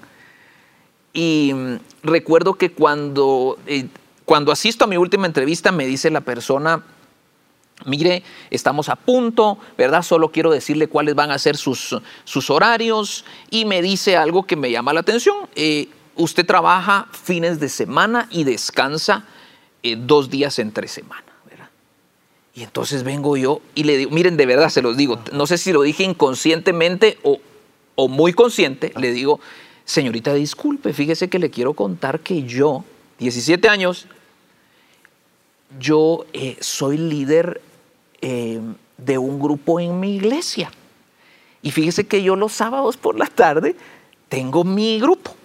Y 1.14 1.52
mm, 1.54 1.80
recuerdo 2.02 2.56
que 2.56 2.72
cuando, 2.72 3.60
eh, 3.68 3.88
cuando 4.26 4.52
asisto 4.52 4.86
a 4.86 4.88
mi 4.88 4.98
última 4.98 5.28
entrevista 5.28 5.72
me 5.72 5.86
dice 5.86 6.10
la 6.10 6.22
persona, 6.22 6.84
mire, 7.86 8.24
estamos 8.50 8.90
a 8.90 8.96
punto, 8.96 9.60
¿verdad? 9.78 10.02
Solo 10.02 10.32
quiero 10.32 10.52
decirle 10.52 10.88
cuáles 10.88 11.16
van 11.16 11.32
a 11.32 11.38
ser 11.38 11.56
sus, 11.56 11.96
sus 12.24 12.50
horarios 12.50 13.26
y 13.52 13.66
me 13.66 13.82
dice 13.82 14.18
algo 14.18 14.44
que 14.44 14.56
me 14.56 14.72
llama 14.72 14.94
la 14.94 15.02
atención. 15.02 15.36
Eh, 15.56 15.90
usted 16.16 16.46
trabaja 16.46 17.08
fines 17.12 17.60
de 17.60 17.70
semana 17.70 18.28
y 18.32 18.44
descansa 18.44 19.26
eh, 19.84 19.96
dos 19.98 20.32
días 20.32 20.58
entre 20.58 20.88
semana. 20.88 21.26
¿verdad? 21.48 21.70
Y 22.56 22.64
entonces 22.64 23.04
vengo 23.04 23.38
yo 23.38 23.62
y 23.76 23.84
le 23.84 23.98
digo, 23.98 24.12
miren, 24.12 24.36
de 24.36 24.48
verdad 24.48 24.70
se 24.70 24.82
los 24.82 24.98
digo, 24.98 25.20
no 25.32 25.46
sé 25.46 25.60
si 25.60 25.72
lo 25.74 25.84
dije 25.84 26.04
inconscientemente 26.04 27.20
o, 27.24 27.40
o 27.96 28.08
muy 28.08 28.34
consciente, 28.34 28.94
le 28.98 29.12
digo, 29.12 29.40
Señorita, 29.86 30.34
disculpe, 30.34 30.94
fíjese 30.94 31.30
que 31.30 31.40
le 31.40 31.50
quiero 31.50 31.74
contar 31.74 32.20
que 32.20 32.44
yo, 32.44 32.86
17 33.20 33.68
años, 33.68 34.08
yo 35.80 36.26
eh, 36.34 36.58
soy 36.62 36.98
líder 36.98 37.62
eh, 38.22 38.62
de 38.98 39.18
un 39.18 39.40
grupo 39.40 39.80
en 39.80 40.00
mi 40.00 40.16
iglesia. 40.16 40.72
Y 41.62 41.72
fíjese 41.72 42.06
que 42.06 42.24
yo 42.24 42.36
los 42.36 42.54
sábados 42.54 42.98
por 42.98 43.18
la 43.18 43.26
tarde 43.26 43.76
tengo 44.30 44.64
mi 44.64 45.00
grupo. 45.00 45.36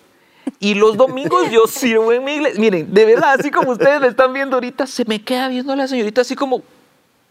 Y 0.60 0.74
los 0.74 0.96
domingos 0.96 1.50
yo 1.50 1.66
sirvo 1.66 2.12
en 2.12 2.24
mi 2.24 2.34
iglesia. 2.34 2.60
Miren, 2.60 2.92
de 2.92 3.04
verdad, 3.04 3.36
así 3.38 3.50
como 3.50 3.72
ustedes 3.72 4.00
me 4.00 4.08
están 4.08 4.32
viendo 4.32 4.56
ahorita, 4.56 4.86
se 4.86 5.04
me 5.04 5.22
queda 5.22 5.48
viendo 5.48 5.74
la 5.76 5.86
señorita 5.86 6.22
así 6.22 6.34
como, 6.34 6.62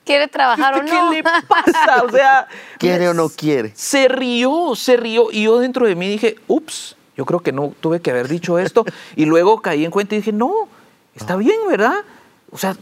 ¿Quiere 0.08 0.30
trabajar 0.30 0.74
o 0.74 0.86
¿qué 0.86 0.92
no? 0.94 1.12
le 1.12 1.22
pasa? 1.22 2.04
O 2.04 2.10
sea, 2.10 2.48
¿Quiere 2.80 3.10
o 3.10 3.14
no 3.14 3.28
quiere? 3.28 3.74
se 3.76 4.08
rió, 4.08 4.74
se 4.74 4.96
rió. 4.96 5.28
Y 5.32 5.44
yo 5.44 5.60
dentro 5.60 5.86
de 5.86 5.96
mí 5.96 6.08
dije, 6.08 6.38
ups, 6.48 6.96
yo 7.18 7.26
creo 7.26 7.42
que 7.42 7.52
no 7.52 7.74
tuve 7.82 8.00
que 8.00 8.12
haber 8.12 8.30
dicho 8.30 8.58
esto. 8.58 8.86
Y 9.18 9.26
luego 9.26 9.62
caí 9.62 9.84
en 9.84 9.92
cuenta 9.92 10.16
y 10.16 10.20
dije, 10.20 10.32
no, 10.32 10.54
está 11.14 11.36
bien, 11.36 11.58
¿verdad? 11.68 12.06
O 12.52 12.58
sea, 12.58 12.78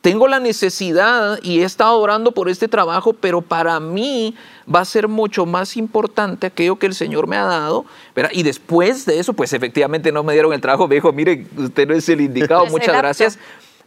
tengo 0.00 0.28
la 0.28 0.40
necesidad 0.40 1.38
y 1.42 1.60
he 1.60 1.64
estado 1.64 1.98
orando 2.00 2.32
por 2.32 2.48
este 2.48 2.68
trabajo, 2.68 3.12
pero 3.12 3.42
para 3.42 3.78
mí 3.78 4.34
va 4.72 4.80
a 4.80 4.84
ser 4.86 5.08
mucho 5.08 5.44
más 5.44 5.76
importante 5.76 6.46
aquello 6.46 6.76
que 6.76 6.86
el 6.86 6.94
Señor 6.94 7.26
me 7.26 7.36
ha 7.36 7.44
dado. 7.44 7.84
¿verdad? 8.16 8.30
Y 8.32 8.44
después 8.44 9.04
de 9.04 9.18
eso, 9.18 9.34
pues 9.34 9.52
efectivamente 9.52 10.10
no 10.10 10.22
me 10.22 10.32
dieron 10.32 10.54
el 10.54 10.60
trabajo. 10.62 10.88
Me 10.88 10.94
dijo, 10.94 11.12
mire, 11.12 11.46
usted 11.56 11.86
no 11.86 11.94
es 11.94 12.08
el 12.08 12.22
indicado, 12.22 12.64
muchas 12.70 12.96
gracias. 12.96 13.38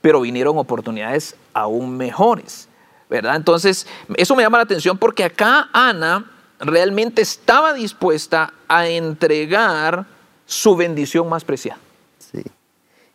Pero 0.01 0.21
vinieron 0.21 0.55
oportunidades 0.59 1.35
aún 1.51 1.97
mejores. 1.97 2.69
¿Verdad? 3.09 3.35
Entonces, 3.35 3.87
eso 4.17 4.35
me 4.35 4.43
llama 4.43 4.57
la 4.57 4.63
atención 4.63 4.97
porque 4.97 5.23
acá 5.23 5.69
Ana 5.73 6.25
realmente 6.59 7.21
estaba 7.21 7.73
dispuesta 7.73 8.53
a 8.67 8.87
entregar 8.87 10.05
su 10.45 10.75
bendición 10.75 11.29
más 11.29 11.43
preciada. 11.43 11.79
Sí. 12.19 12.43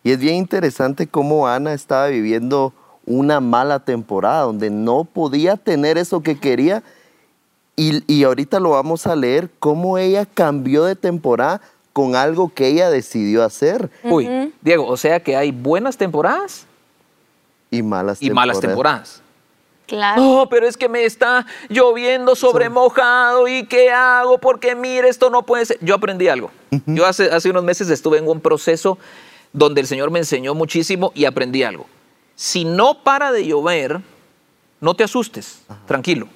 Y 0.03 0.11
es 0.11 0.19
bien 0.19 0.35
interesante 0.35 1.07
cómo 1.07 1.47
Ana 1.47 1.73
estaba 1.73 2.07
viviendo 2.07 2.73
una 3.05 3.39
mala 3.39 3.79
temporada, 3.79 4.43
donde 4.43 4.69
no 4.69 5.03
podía 5.03 5.57
tener 5.57 5.97
eso 5.97 6.21
que 6.21 6.39
quería. 6.39 6.83
Y, 7.75 8.03
y 8.11 8.23
ahorita 8.23 8.59
lo 8.59 8.71
vamos 8.71 9.07
a 9.07 9.15
leer, 9.15 9.49
cómo 9.59 9.97
ella 9.97 10.25
cambió 10.25 10.83
de 10.83 10.95
temporada 10.95 11.61
con 11.93 12.15
algo 12.15 12.53
que 12.53 12.67
ella 12.67 12.89
decidió 12.89 13.43
hacer 13.43 13.89
Uy, 14.03 14.53
Diego, 14.61 14.87
o 14.87 14.97
sea 14.97 15.21
que 15.21 15.35
hay 15.35 15.51
buenas 15.51 15.97
temporadas 15.97 16.65
y 17.69 17.81
malas 17.81 18.21
y 18.21 18.29
malas 18.31 18.59
temporadas. 18.59 19.21
Claro. 19.91 20.21
No, 20.21 20.47
pero 20.49 20.65
es 20.69 20.77
que 20.77 20.87
me 20.87 21.03
está 21.03 21.45
lloviendo 21.67 22.33
sobre 22.37 22.69
mojado 22.69 23.45
y 23.49 23.65
¿qué 23.65 23.91
hago? 23.91 24.37
Porque 24.37 24.73
mire, 24.73 25.09
esto 25.09 25.29
no 25.29 25.43
puede 25.43 25.65
ser. 25.65 25.79
Yo 25.81 25.95
aprendí 25.95 26.29
algo. 26.29 26.49
Yo 26.85 27.05
hace, 27.05 27.25
hace 27.25 27.49
unos 27.49 27.65
meses 27.65 27.89
estuve 27.89 28.17
en 28.17 28.25
un 28.25 28.39
proceso 28.39 28.97
donde 29.51 29.81
el 29.81 29.87
Señor 29.87 30.09
me 30.09 30.19
enseñó 30.19 30.55
muchísimo 30.55 31.11
y 31.13 31.25
aprendí 31.25 31.63
algo. 31.63 31.87
Si 32.35 32.63
no 32.63 33.03
para 33.03 33.33
de 33.33 33.45
llover, 33.45 33.99
no 34.79 34.93
te 34.93 35.03
asustes, 35.03 35.63
tranquilo. 35.87 36.29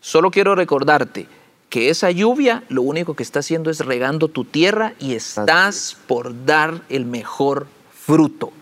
Solo 0.00 0.32
quiero 0.32 0.56
recordarte 0.56 1.28
que 1.68 1.88
esa 1.88 2.10
lluvia 2.10 2.64
lo 2.68 2.82
único 2.82 3.14
que 3.14 3.22
está 3.22 3.38
haciendo 3.38 3.70
es 3.70 3.78
regando 3.78 4.26
tu 4.26 4.44
tierra 4.44 4.94
y 4.98 5.14
estás 5.14 5.96
por 6.08 6.44
dar 6.44 6.82
el 6.88 7.04
mejor 7.04 7.68
fruto. 7.92 8.52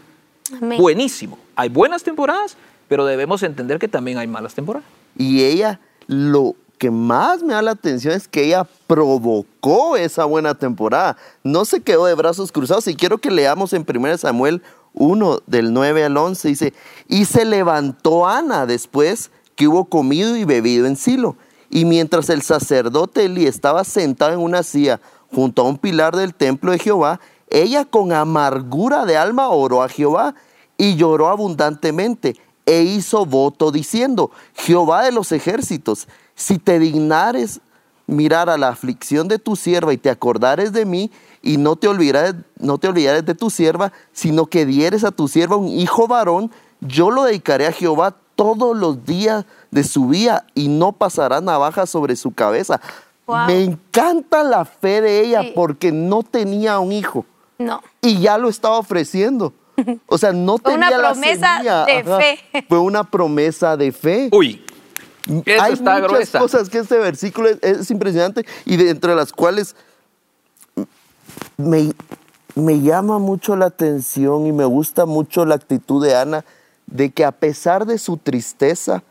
Amén. 0.54 0.78
Buenísimo. 0.78 1.38
Hay 1.56 1.70
buenas 1.70 2.02
temporadas, 2.02 2.58
pero 2.90 3.06
debemos 3.06 3.44
entender 3.44 3.78
que 3.78 3.86
también 3.86 4.18
hay 4.18 4.26
malas 4.26 4.52
temporadas. 4.52 4.88
Y 5.16 5.44
ella, 5.44 5.78
lo 6.08 6.56
que 6.76 6.90
más 6.90 7.40
me 7.40 7.54
da 7.54 7.62
la 7.62 7.70
atención 7.70 8.12
es 8.12 8.26
que 8.26 8.46
ella 8.46 8.66
provocó 8.88 9.96
esa 9.96 10.24
buena 10.24 10.56
temporada. 10.56 11.16
No 11.44 11.64
se 11.64 11.82
quedó 11.82 12.06
de 12.06 12.14
brazos 12.14 12.50
cruzados. 12.50 12.88
Y 12.88 12.96
quiero 12.96 13.18
que 13.18 13.30
leamos 13.30 13.74
en 13.74 13.86
1 13.88 14.18
Samuel 14.18 14.60
1, 14.94 15.38
del 15.46 15.72
9 15.72 16.02
al 16.02 16.16
11. 16.16 16.48
Dice, 16.48 16.74
y 17.06 17.26
se 17.26 17.44
levantó 17.44 18.26
Ana 18.26 18.66
después 18.66 19.30
que 19.54 19.68
hubo 19.68 19.84
comido 19.84 20.36
y 20.36 20.44
bebido 20.44 20.86
en 20.86 20.96
Silo. 20.96 21.36
Y 21.70 21.84
mientras 21.84 22.28
el 22.28 22.42
sacerdote 22.42 23.26
Eli 23.26 23.46
estaba 23.46 23.84
sentado 23.84 24.32
en 24.32 24.40
una 24.40 24.64
silla 24.64 25.00
junto 25.32 25.62
a 25.62 25.66
un 25.66 25.78
pilar 25.78 26.16
del 26.16 26.34
templo 26.34 26.72
de 26.72 26.80
Jehová, 26.80 27.20
ella 27.50 27.84
con 27.84 28.12
amargura 28.12 29.06
de 29.06 29.16
alma 29.16 29.48
oró 29.50 29.84
a 29.84 29.88
Jehová 29.88 30.34
y 30.76 30.96
lloró 30.96 31.28
abundantemente 31.28 32.34
e 32.70 32.82
hizo 32.82 33.26
voto 33.26 33.72
diciendo, 33.72 34.30
Jehová 34.54 35.02
de 35.02 35.10
los 35.10 35.32
ejércitos, 35.32 36.06
si 36.36 36.58
te 36.58 36.78
dignares 36.78 37.60
mirar 38.06 38.48
a 38.48 38.56
la 38.58 38.68
aflicción 38.68 39.26
de 39.28 39.38
tu 39.38 39.56
sierva 39.56 39.92
y 39.92 39.96
te 39.98 40.08
acordares 40.10 40.72
de 40.72 40.84
mí 40.84 41.10
y 41.42 41.56
no 41.56 41.74
te 41.76 41.88
olvidares, 41.88 42.34
no 42.58 42.78
te 42.78 42.86
olvidares 42.88 43.24
de 43.24 43.34
tu 43.34 43.50
sierva, 43.50 43.92
sino 44.12 44.46
que 44.46 44.66
dieres 44.66 45.02
a 45.04 45.10
tu 45.10 45.26
sierva 45.26 45.56
un 45.56 45.68
hijo 45.68 46.06
varón, 46.06 46.50
yo 46.80 47.10
lo 47.10 47.24
dedicaré 47.24 47.66
a 47.66 47.72
Jehová 47.72 48.14
todos 48.36 48.76
los 48.76 49.04
días 49.04 49.44
de 49.72 49.84
su 49.84 50.06
vida 50.08 50.46
y 50.54 50.68
no 50.68 50.92
pasará 50.92 51.40
navaja 51.40 51.86
sobre 51.86 52.14
su 52.16 52.32
cabeza. 52.32 52.80
Wow. 53.26 53.46
Me 53.46 53.62
encanta 53.64 54.42
la 54.44 54.64
fe 54.64 55.00
de 55.00 55.20
ella 55.24 55.42
Sí. 55.42 55.52
porque 55.54 55.92
no 55.92 56.22
tenía 56.22 56.78
un 56.78 56.92
hijo 56.92 57.26
No. 57.58 57.80
y 58.00 58.20
ya 58.20 58.38
lo 58.38 58.48
estaba 58.48 58.78
ofreciendo. 58.78 59.52
O 60.06 60.18
sea, 60.18 60.32
no 60.32 60.58
Fue 60.58 60.74
una 60.74 60.88
tenía 60.88 61.02
la 61.02 61.12
promesa 61.12 61.84
de 61.86 62.04
fe. 62.04 62.64
Fue 62.68 62.78
una 62.78 63.04
promesa 63.04 63.76
de 63.76 63.92
fe. 63.92 64.28
Uy, 64.32 64.64
eso 65.44 65.62
Hay 65.62 65.72
está 65.74 65.94
muchas 65.94 66.10
gruesa. 66.10 66.38
cosas 66.38 66.68
que 66.68 66.78
este 66.78 66.98
versículo 66.98 67.48
es, 67.48 67.58
es 67.62 67.90
impresionante 67.90 68.44
y 68.64 68.76
de 68.76 68.90
entre 68.90 69.14
las 69.14 69.32
cuales 69.32 69.76
me, 71.56 71.92
me 72.54 72.80
llama 72.80 73.18
mucho 73.18 73.56
la 73.56 73.66
atención 73.66 74.46
y 74.46 74.52
me 74.52 74.64
gusta 74.64 75.06
mucho 75.06 75.44
la 75.44 75.54
actitud 75.56 76.04
de 76.04 76.16
Ana 76.16 76.44
de 76.86 77.10
que 77.10 77.24
a 77.24 77.32
pesar 77.32 77.86
de 77.86 77.98
su 77.98 78.16
tristeza, 78.16 79.04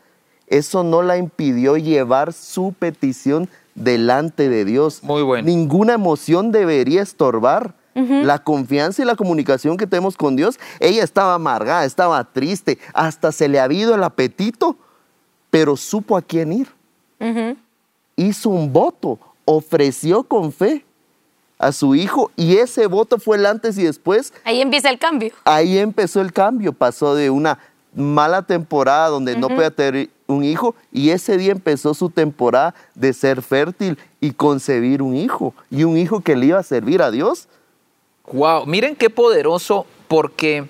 eso 0.46 0.84
no 0.84 1.02
la 1.02 1.16
impidió 1.16 1.76
llevar 1.76 2.32
su 2.32 2.74
petición 2.78 3.48
delante 3.74 4.48
de 4.48 4.64
Dios. 4.64 5.02
Muy 5.02 5.22
bueno. 5.22 5.46
Ninguna 5.46 5.94
emoción 5.94 6.52
debería 6.52 7.02
estorbar 7.02 7.74
la 7.94 8.38
confianza 8.38 9.02
y 9.02 9.04
la 9.04 9.16
comunicación 9.16 9.76
que 9.76 9.86
tenemos 9.86 10.16
con 10.16 10.36
Dios. 10.36 10.58
Ella 10.78 11.02
estaba 11.02 11.34
amargada, 11.34 11.84
estaba 11.84 12.22
triste, 12.24 12.78
hasta 12.94 13.32
se 13.32 13.48
le 13.48 13.60
había 13.60 13.80
ido 13.80 13.94
el 13.94 14.02
apetito, 14.02 14.76
pero 15.50 15.76
supo 15.76 16.16
a 16.16 16.22
quién 16.22 16.52
ir. 16.52 16.68
Hizo 18.16 18.50
un 18.50 18.72
voto, 18.72 19.18
ofreció 19.44 20.22
con 20.22 20.52
fe 20.52 20.84
a 21.58 21.72
su 21.72 21.94
hijo 21.94 22.30
y 22.36 22.56
ese 22.56 22.86
voto 22.86 23.18
fue 23.18 23.36
el 23.36 23.46
antes 23.46 23.76
y 23.78 23.84
después. 23.84 24.32
Ahí 24.44 24.60
empieza 24.60 24.88
el 24.88 24.98
cambio. 24.98 25.32
Ahí 25.44 25.78
empezó 25.78 26.20
el 26.20 26.32
cambio, 26.32 26.72
pasó 26.72 27.14
de 27.14 27.28
una 27.28 27.58
mala 27.94 28.42
temporada 28.42 29.08
donde 29.08 29.36
no 29.36 29.48
podía 29.48 29.70
tener 29.70 30.08
un 30.26 30.44
hijo 30.44 30.74
y 30.92 31.10
ese 31.10 31.36
día 31.36 31.52
empezó 31.52 31.92
su 31.92 32.08
temporada 32.08 32.74
de 32.94 33.12
ser 33.12 33.42
fértil 33.42 33.98
y 34.20 34.30
concebir 34.32 35.02
un 35.02 35.14
hijo 35.14 35.54
y 35.70 35.84
un 35.84 35.98
hijo 35.98 36.20
que 36.20 36.36
le 36.36 36.46
iba 36.46 36.58
a 36.58 36.62
servir 36.62 37.02
a 37.02 37.10
Dios. 37.10 37.48
Wow, 38.32 38.64
miren 38.66 38.94
qué 38.94 39.10
poderoso 39.10 39.86
porque 40.06 40.68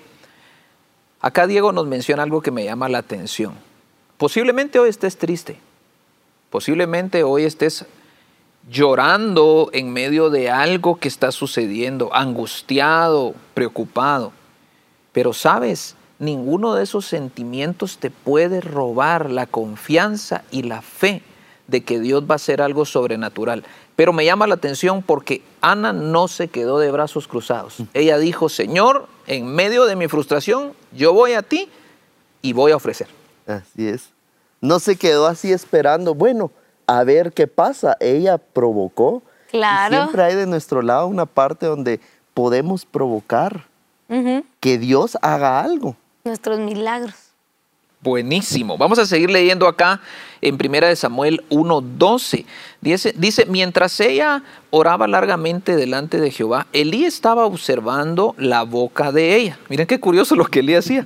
acá 1.19 1.45
Diego 1.45 1.71
nos 1.71 1.85
menciona 1.85 2.23
algo 2.23 2.41
que 2.41 2.51
me 2.51 2.65
llama 2.65 2.89
la 2.89 2.99
atención. 2.99 3.53
Posiblemente 4.17 4.79
hoy 4.79 4.89
estés 4.89 5.17
triste. 5.17 5.59
Posiblemente 6.49 7.23
hoy 7.23 7.43
estés 7.43 7.85
llorando 8.69 9.69
en 9.73 9.91
medio 9.93 10.29
de 10.29 10.49
algo 10.49 10.99
que 10.99 11.07
está 11.07 11.31
sucediendo, 11.31 12.13
angustiado, 12.13 13.35
preocupado. 13.53 14.33
Pero 15.11 15.33
sabes, 15.33 15.95
ninguno 16.19 16.73
de 16.73 16.83
esos 16.83 17.05
sentimientos 17.05 17.97
te 17.97 18.09
puede 18.09 18.61
robar 18.61 19.29
la 19.29 19.45
confianza 19.45 20.43
y 20.51 20.63
la 20.63 20.81
fe 20.81 21.21
de 21.71 21.83
que 21.83 21.99
Dios 21.99 22.23
va 22.29 22.33
a 22.33 22.35
hacer 22.35 22.61
algo 22.61 22.85
sobrenatural. 22.85 23.63
Pero 23.95 24.13
me 24.13 24.25
llama 24.25 24.45
la 24.45 24.55
atención 24.55 25.01
porque 25.01 25.41
Ana 25.61 25.93
no 25.93 26.27
se 26.27 26.49
quedó 26.49 26.77
de 26.79 26.91
brazos 26.91 27.27
cruzados. 27.27 27.77
Ella 27.93 28.17
dijo, 28.19 28.49
Señor, 28.49 29.07
en 29.25 29.47
medio 29.47 29.85
de 29.85 29.95
mi 29.95 30.07
frustración, 30.07 30.73
yo 30.91 31.13
voy 31.13 31.33
a 31.33 31.41
ti 31.41 31.69
y 32.41 32.53
voy 32.53 32.71
a 32.73 32.75
ofrecer. 32.75 33.07
Así 33.47 33.87
es. 33.87 34.09
No 34.59 34.79
se 34.79 34.95
quedó 34.97 35.25
así 35.25 35.51
esperando, 35.51 36.13
bueno, 36.13 36.51
a 36.85 37.03
ver 37.03 37.31
qué 37.33 37.47
pasa. 37.47 37.97
Ella 37.99 38.37
provocó. 38.37 39.23
Y 39.47 39.51
Claro. 39.51 39.95
siempre 39.95 40.23
hay 40.23 40.35
de 40.35 40.45
nuestro 40.45 40.81
lado 40.81 41.07
una 41.07 41.25
parte 41.25 41.65
donde 41.65 41.99
podemos 42.33 42.85
provocar 42.85 43.65
que 44.59 44.77
Dios 44.77 45.17
haga 45.21 45.61
algo. 45.61 45.95
Nuestros 46.25 46.59
milagros. 46.59 47.30
Buenísimo. 48.03 48.79
Vamos 48.79 48.97
a 48.97 49.05
seguir 49.05 49.29
leyendo 49.29 49.67
acá 49.67 50.01
en 50.41 50.57
Primera 50.57 50.87
de 50.87 50.95
Samuel 50.95 51.43
1:12. 51.51 52.45
Dice, 52.81 53.13
dice, 53.15 53.45
mientras 53.45 53.99
ella 53.99 54.41
oraba 54.71 55.07
largamente 55.07 55.75
delante 55.75 56.19
de 56.19 56.31
Jehová, 56.31 56.65
Elí 56.73 57.05
estaba 57.05 57.45
observando 57.45 58.33
la 58.39 58.63
boca 58.63 59.11
de 59.11 59.35
ella. 59.35 59.59
Miren 59.69 59.85
qué 59.85 59.99
curioso 59.99 60.35
lo 60.35 60.45
que 60.45 60.61
Elí 60.61 60.73
hacía. 60.73 61.05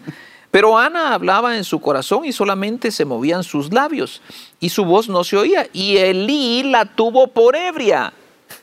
Pero 0.52 0.78
Ana 0.78 1.14
hablaba 1.14 1.58
en 1.58 1.66
su 1.66 1.82
corazón 1.82 2.24
y 2.24 2.32
solamente 2.32 2.90
se 2.92 3.04
movían 3.04 3.44
sus 3.44 3.74
labios 3.74 4.22
y 4.62 4.70
su 4.70 4.86
voz 4.86 5.10
no 5.10 5.26
se 5.26 5.36
oía. 5.36 5.68
Y 5.74 5.98
Elí 5.98 6.64
la 6.64 6.86
tuvo 6.86 7.28
por 7.28 7.58
ebria. 7.58 8.14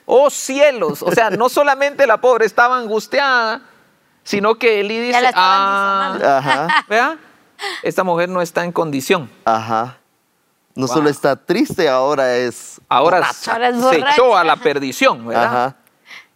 Oh 0.07 0.31
cielos. 0.31 1.03
O 1.03 1.13
sea, 1.13 1.29
no 1.29 1.51
solamente 1.51 2.07
la 2.07 2.19
pobre 2.19 2.47
estaba 2.47 2.79
angustiada, 2.79 3.61
sino 4.25 4.55
que 4.55 4.81
Elí 4.81 5.01
dice, 5.01 5.21
la 5.21 5.33
ah, 5.35 6.13
difamando". 6.15 6.29
Ajá, 6.29 6.87
¿vea? 6.89 7.19
Esta 7.83 8.05
mujer 8.05 8.29
no 8.29 8.43
está 8.43 8.65
en 8.65 8.73
condición. 8.73 9.31
ajá. 9.45 9.99
No 10.75 10.87
Wow. 10.87 10.97
solo 10.97 11.11
está 11.11 11.37
triste, 11.37 11.87
ahora 11.87 12.35
es... 12.39 12.81
Ahora, 12.89 13.19
Ahora 13.47 13.69
es 13.69 13.77
se 13.85 13.99
echó 13.99 14.35
a 14.35 14.43
la 14.43 14.57
perdición, 14.57 15.27
¿verdad? 15.27 15.45
Ajá. 15.45 15.77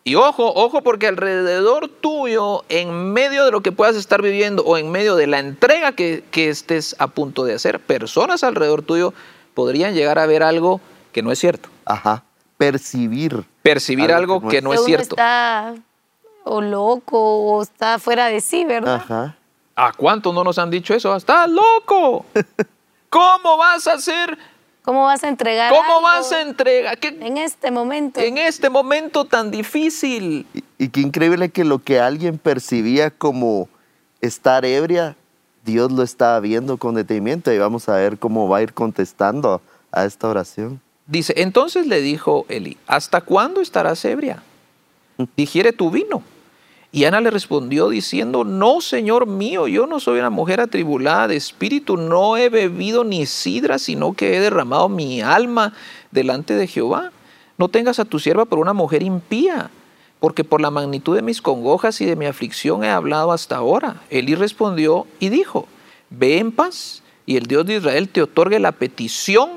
Y 0.04 0.14
ojo, 0.14 0.52
ojo, 0.54 0.82
porque 0.82 1.06
alrededor 1.06 1.88
tuyo, 1.88 2.62
en 2.68 3.14
medio 3.14 3.46
de 3.46 3.50
lo 3.50 3.62
que 3.62 3.72
puedas 3.72 3.96
estar 3.96 4.20
viviendo 4.20 4.62
o 4.62 4.76
en 4.76 4.90
medio 4.90 5.16
de 5.16 5.26
la 5.26 5.38
entrega 5.38 5.92
que, 5.92 6.22
que 6.30 6.50
estés 6.50 6.94
a 6.98 7.06
punto 7.06 7.44
de 7.44 7.54
hacer, 7.54 7.80
personas 7.80 8.44
alrededor 8.44 8.82
tuyo 8.82 9.14
podrían 9.54 9.94
llegar 9.94 10.18
a 10.18 10.26
ver 10.26 10.42
algo 10.42 10.82
que 11.12 11.22
no 11.22 11.32
es 11.32 11.38
cierto. 11.38 11.70
Ajá. 11.86 12.22
Percibir. 12.58 13.46
Percibir 13.62 14.12
algo, 14.12 14.46
que 14.46 14.60
no 14.60 14.74
es, 14.74 14.80
uno 14.80 14.86
cierto. 14.86 15.14
está 15.16 15.74
o 16.44 16.60
loco 16.60 17.18
o 17.18 17.62
está 17.62 17.98
fuera 17.98 18.26
de 18.26 18.42
sí, 18.42 18.66
¿verdad? 18.66 18.96
Ajá. 18.96 19.36
¿A 19.76 19.92
cuántos 19.92 20.32
no 20.34 20.42
nos 20.42 20.58
han 20.58 20.70
dicho 20.70 20.94
eso? 20.94 21.14
¡Estás 21.14 21.48
loco! 21.50 22.24
¿Cómo 23.10 23.58
vas 23.58 23.86
a 23.86 23.92
hacer? 23.92 24.38
¿Cómo 24.82 25.04
vas 25.04 25.22
a 25.22 25.28
entregar? 25.28 25.70
¿Cómo 25.70 25.82
algo 25.96 26.02
vas 26.02 26.32
a 26.32 26.40
entregar? 26.40 26.98
¿Qué- 26.98 27.08
en 27.08 27.36
este 27.36 27.70
momento? 27.70 28.20
en 28.20 28.38
este 28.38 28.70
momento 28.70 29.24
tan 29.26 29.50
difícil? 29.50 30.46
Y, 30.54 30.64
y 30.78 30.88
qué 30.88 31.00
increíble 31.00 31.50
que 31.50 31.64
lo 31.64 31.78
que 31.80 32.00
alguien 32.00 32.38
percibía 32.38 33.10
como 33.10 33.68
estar 34.20 34.64
ebria, 34.64 35.14
Dios 35.64 35.92
lo 35.92 36.02
estaba 36.02 36.40
viendo 36.40 36.78
con 36.78 36.94
detenimiento 36.94 37.52
y 37.52 37.58
vamos 37.58 37.88
a 37.88 37.96
ver 37.96 38.18
cómo 38.18 38.48
va 38.48 38.58
a 38.58 38.62
ir 38.62 38.72
contestando 38.72 39.60
a 39.92 40.04
esta 40.04 40.28
oración. 40.28 40.80
Dice, 41.06 41.34
entonces 41.36 41.86
le 41.86 42.00
dijo 42.00 42.46
Eli, 42.48 42.78
¿hasta 42.86 43.20
cuándo 43.20 43.60
estarás 43.60 44.04
ebria? 44.04 44.42
Digiere 45.36 45.72
tu 45.72 45.90
vino. 45.90 46.22
Y 46.96 47.04
Ana 47.04 47.20
le 47.20 47.30
respondió 47.30 47.90
diciendo, 47.90 48.42
no, 48.42 48.80
Señor 48.80 49.26
mío, 49.26 49.68
yo 49.68 49.86
no 49.86 50.00
soy 50.00 50.18
una 50.18 50.30
mujer 50.30 50.62
atribulada 50.62 51.28
de 51.28 51.36
espíritu, 51.36 51.98
no 51.98 52.38
he 52.38 52.48
bebido 52.48 53.04
ni 53.04 53.26
sidra, 53.26 53.78
sino 53.78 54.14
que 54.14 54.34
he 54.34 54.40
derramado 54.40 54.88
mi 54.88 55.20
alma 55.20 55.74
delante 56.10 56.54
de 56.54 56.66
Jehová. 56.66 57.12
No 57.58 57.68
tengas 57.68 57.98
a 57.98 58.06
tu 58.06 58.18
sierva 58.18 58.46
por 58.46 58.60
una 58.60 58.72
mujer 58.72 59.02
impía, 59.02 59.68
porque 60.20 60.42
por 60.42 60.62
la 60.62 60.70
magnitud 60.70 61.14
de 61.14 61.20
mis 61.20 61.42
congojas 61.42 62.00
y 62.00 62.06
de 62.06 62.16
mi 62.16 62.24
aflicción 62.24 62.82
he 62.82 62.88
hablado 62.88 63.30
hasta 63.30 63.56
ahora. 63.56 64.00
Elí 64.08 64.34
respondió 64.34 65.06
y 65.20 65.28
dijo, 65.28 65.68
ve 66.08 66.38
en 66.38 66.50
paz, 66.50 67.02
y 67.26 67.36
el 67.36 67.44
Dios 67.44 67.66
de 67.66 67.76
Israel 67.76 68.08
te 68.08 68.22
otorgue 68.22 68.58
la 68.58 68.72
petición 68.72 69.50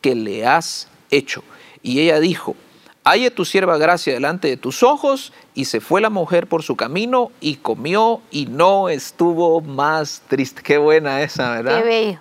que 0.00 0.14
le 0.14 0.46
has 0.46 0.88
hecho. 1.10 1.44
Y 1.82 2.00
ella 2.00 2.20
dijo, 2.20 2.56
halle 3.06 3.30
tu 3.30 3.44
sierva 3.44 3.78
gracia 3.78 4.12
delante 4.12 4.48
de 4.48 4.56
tus 4.56 4.82
ojos, 4.82 5.32
y 5.54 5.66
se 5.66 5.80
fue 5.80 6.00
la 6.00 6.10
mujer 6.10 6.48
por 6.48 6.64
su 6.64 6.74
camino, 6.74 7.30
y 7.40 7.56
comió, 7.56 8.20
y 8.32 8.46
no 8.46 8.88
estuvo 8.88 9.60
más 9.60 10.22
triste. 10.26 10.60
Qué 10.62 10.76
buena 10.76 11.22
esa, 11.22 11.52
¿verdad? 11.52 11.82
Qué 11.82 11.88
bello. 11.88 12.20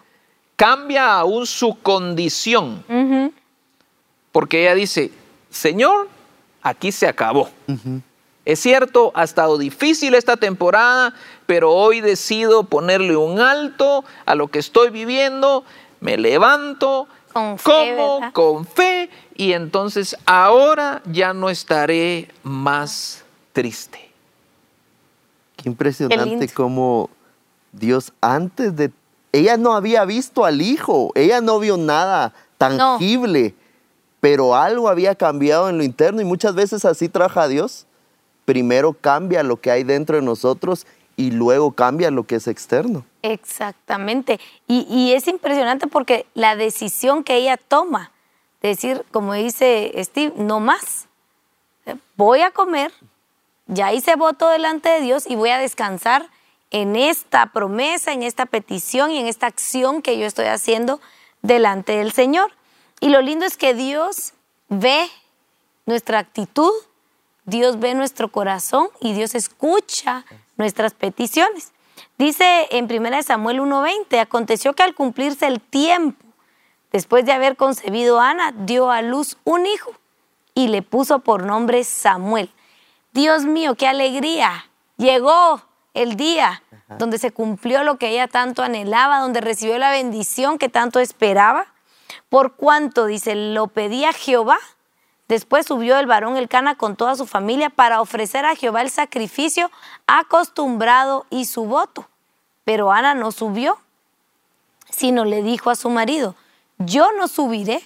Cambia 0.56 1.18
aún 1.18 1.48
su 1.48 1.76
condición, 1.82 2.84
porque 4.32 4.62
ella 4.62 4.76
dice, 4.76 5.12
Señor, 5.50 6.08
aquí 6.62 6.92
se 6.92 7.08
acabó. 7.08 7.50
Es 8.46 8.60
cierto, 8.60 9.12
ha 9.16 9.24
estado 9.24 9.58
difícil 9.58 10.14
esta 10.14 10.38
temporada, 10.38 11.16
pero 11.48 11.72
hoy 11.72 12.00
decido 12.00 12.64
ponerle 12.64 13.18
un 13.18 13.40
alto 13.40 14.06
a 14.26 14.36
lo 14.36 14.50
que 14.50 14.60
estoy 14.60 14.92
viviendo, 14.92 15.66
me 16.00 16.16
levanto, 16.16 17.08
Con 17.34 17.58
fe, 17.58 17.72
como 17.98 18.20
¿verdad? 18.20 18.34
con 18.34 18.66
fe, 18.66 19.10
y 19.36 19.54
entonces 19.54 20.16
ahora 20.26 21.02
ya 21.12 21.34
no 21.34 21.50
estaré 21.50 22.30
más 22.44 23.24
triste. 23.52 24.00
Qué 25.58 25.70
impresionante 25.70 26.48
cómo 26.50 27.10
Dios 27.72 28.14
antes 28.22 28.76
de... 28.76 28.92
Ella 29.34 29.58
no 29.58 29.76
había 29.76 30.06
visto 30.06 30.46
al 30.46 30.62
hijo, 30.62 31.12
ella 31.14 31.42
no 31.42 31.60
vio 31.60 31.76
nada 31.76 32.34
tangible, 32.58 33.54
pero 34.22 34.56
algo 34.56 34.88
había 34.88 35.16
cambiado 35.16 35.68
en 35.70 35.78
lo 35.78 35.84
interno 35.84 36.22
y 36.22 36.26
muchas 36.26 36.56
veces 36.56 36.86
así 36.86 37.10
trabaja 37.10 37.50
Dios. 37.50 37.86
Primero 38.46 38.94
cambia 38.94 39.44
lo 39.44 39.60
que 39.60 39.72
hay 39.72 39.84
dentro 39.84 40.16
de 40.16 40.22
nosotros 40.22 40.88
y 41.18 41.32
luego 41.32 41.74
cambia 41.74 42.12
lo 42.12 42.24
que 42.24 42.36
es 42.36 42.48
externo. 42.48 43.06
Exactamente. 43.24 44.40
Y, 44.68 44.88
y 44.90 45.12
es 45.14 45.28
impresionante 45.28 45.88
porque 45.88 46.26
la 46.34 46.56
decisión 46.56 47.26
que 47.26 47.36
ella 47.36 47.58
toma, 47.58 48.12
decir, 48.68 49.06
como 49.12 49.34
dice 49.34 49.92
Steve, 50.04 50.34
no 50.38 50.60
más. 50.60 51.08
Voy 52.16 52.42
a 52.42 52.52
comer, 52.52 52.92
ya 53.68 53.94
hice 53.94 54.16
voto 54.16 54.48
delante 54.50 54.90
de 54.90 55.02
Dios 55.02 55.26
y 55.28 55.36
voy 55.36 55.50
a 55.50 55.58
descansar 55.58 56.30
en 56.72 56.96
esta 56.96 57.48
promesa, 57.48 58.12
en 58.12 58.24
esta 58.24 58.46
petición 58.46 59.12
y 59.12 59.20
en 59.20 59.28
esta 59.28 59.48
acción 59.48 60.02
que 60.02 60.18
yo 60.18 60.26
estoy 60.26 60.46
haciendo 60.46 61.00
delante 61.42 61.98
del 61.98 62.12
Señor. 62.12 62.52
Y 63.00 63.10
lo 63.10 63.22
lindo 63.22 63.46
es 63.46 63.58
que 63.58 63.74
Dios 63.74 64.34
ve 64.70 65.10
nuestra 65.86 66.20
actitud, 66.20 66.72
Dios 67.46 67.80
ve 67.80 67.94
nuestro 67.94 68.32
corazón 68.32 68.90
y 69.00 69.14
Dios 69.14 69.36
escucha 69.36 70.26
nuestras 70.58 70.94
peticiones. 70.94 71.72
Dice 72.18 72.68
en 72.72 72.86
1 72.86 73.24
Samuel 73.24 73.60
1:20, 73.60 74.20
aconteció 74.20 74.74
que 74.74 74.84
al 74.84 74.96
cumplirse 74.96 75.48
el 75.48 75.62
tiempo, 75.62 76.25
después 76.96 77.26
de 77.26 77.34
haber 77.34 77.58
concebido 77.58 78.22
a 78.22 78.30
Ana, 78.30 78.54
dio 78.56 78.90
a 78.90 79.02
luz 79.02 79.38
un 79.44 79.66
hijo 79.66 79.92
y 80.54 80.70
le 80.70 80.82
puso 80.82 81.20
por 81.20 81.44
nombre 81.44 81.84
Samuel. 81.84 82.50
Dios 83.12 83.44
mío, 83.44 83.76
qué 83.76 83.86
alegría. 83.86 84.70
Llegó 84.96 85.62
el 85.94 86.16
día 86.16 86.64
donde 86.88 87.18
se 87.18 87.32
cumplió 87.32 87.84
lo 87.84 87.98
que 87.98 88.12
ella 88.12 88.30
tanto 88.30 88.64
anhelaba, 88.64 89.20
donde 89.20 89.42
recibió 89.42 89.78
la 89.78 89.92
bendición 89.92 90.58
que 90.58 90.70
tanto 90.70 91.02
esperaba. 91.02 91.68
Por 92.30 92.56
cuanto, 92.56 93.08
dice, 93.08 93.36
lo 93.36 93.68
pedía 93.68 94.14
Jehová. 94.14 94.58
Después 95.28 95.66
subió 95.66 96.00
el 96.00 96.06
varón 96.06 96.38
Elcana 96.38 96.76
con 96.76 96.96
toda 96.96 97.18
su 97.18 97.26
familia 97.26 97.70
para 97.70 98.00
ofrecer 98.00 98.46
a 98.46 98.56
Jehová 98.56 98.82
el 98.82 98.90
sacrificio 98.90 99.70
acostumbrado 100.08 101.26
y 101.30 101.44
su 101.44 101.66
voto. 101.66 102.08
Pero 102.64 102.94
Ana 102.94 103.16
no 103.16 103.34
subió, 103.34 103.80
sino 104.90 105.26
le 105.26 105.44
dijo 105.44 105.70
a 105.70 105.76
su 105.76 105.90
marido, 105.90 106.36
yo 106.78 107.12
no 107.14 107.28
subiré 107.28 107.82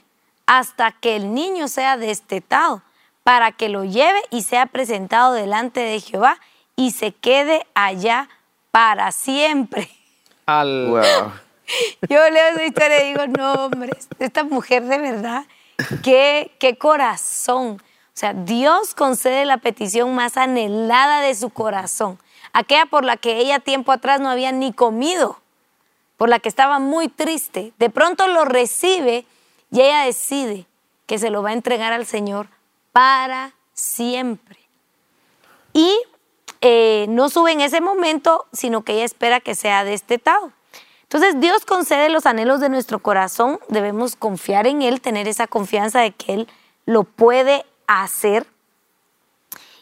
hasta 0.46 0.92
que 0.92 1.16
el 1.16 1.34
niño 1.34 1.68
sea 1.68 1.98
destetado, 1.98 2.82
para 3.24 3.52
que 3.52 3.70
lo 3.70 3.84
lleve 3.84 4.22
y 4.32 4.42
sea 4.42 4.66
presentado 4.66 5.34
delante 5.34 5.82
de 5.82 6.00
Jehová 6.00 6.40
y 6.76 6.92
se 6.92 7.12
quede 7.12 7.68
allá 7.76 8.30
para 8.72 9.12
siempre. 9.12 9.90
Al, 10.46 10.88
Wow. 10.88 11.32
Yo 12.10 12.30
leo 12.30 12.48
esa 12.54 12.64
historia 12.64 13.04
y 13.04 13.10
digo, 13.10 13.28
no, 13.28 13.54
hombre, 13.66 13.92
esta 14.18 14.44
mujer 14.44 14.86
de 14.86 14.98
verdad, 14.98 15.46
qué, 16.04 16.52
qué 16.60 16.78
corazón. 16.78 17.82
O 17.82 18.18
sea, 18.20 18.34
Dios 18.34 18.96
concede 18.96 19.46
la 19.46 19.58
petición 19.58 20.14
más 20.16 20.38
anhelada 20.38 21.22
de 21.22 21.36
su 21.36 21.52
corazón, 21.52 22.20
aquella 22.54 22.86
por 22.88 23.06
la 23.06 23.18
que 23.18 23.38
ella 23.38 23.60
tiempo 23.60 23.92
atrás 23.92 24.20
no 24.20 24.30
había 24.30 24.52
ni 24.52 24.74
comido, 24.74 25.40
por 26.20 26.28
la 26.28 26.40
que 26.40 26.50
estaba 26.50 26.80
muy 26.80 27.08
triste. 27.08 27.72
De 27.80 27.90
pronto 27.90 28.28
lo 28.28 28.44
recibe 28.44 29.26
y 29.72 29.80
ella 29.80 30.04
decide 30.04 30.68
que 31.06 31.18
se 31.18 31.30
lo 31.30 31.42
va 31.42 31.52
a 31.52 31.54
entregar 31.54 31.94
al 31.94 32.06
Señor 32.06 32.50
para 32.92 33.54
siempre. 33.72 34.60
Y 35.72 35.98
eh, 36.60 37.06
no 37.08 37.30
sube 37.30 37.54
en 37.54 37.62
ese 37.62 37.80
momento, 37.80 38.48
sino 38.52 38.84
que 38.84 38.96
ella 38.96 39.06
espera 39.06 39.40
que 39.40 39.56
sea 39.56 39.86
destetado. 39.86 40.52
Entonces 41.04 41.40
Dios 41.40 41.64
concede 41.64 42.10
los 42.10 42.26
anhelos 42.26 42.60
de 42.60 42.68
nuestro 42.68 43.00
corazón, 43.00 43.62
debemos 43.70 44.18
confiar 44.18 44.68
en 44.68 44.82
Él, 44.82 45.00
tener 45.00 45.26
esa 45.30 45.48
confianza 45.48 46.02
de 46.02 46.12
que 46.12 46.34
Él 46.34 46.48
lo 46.86 47.06
puede 47.06 47.66
hacer. 47.88 48.46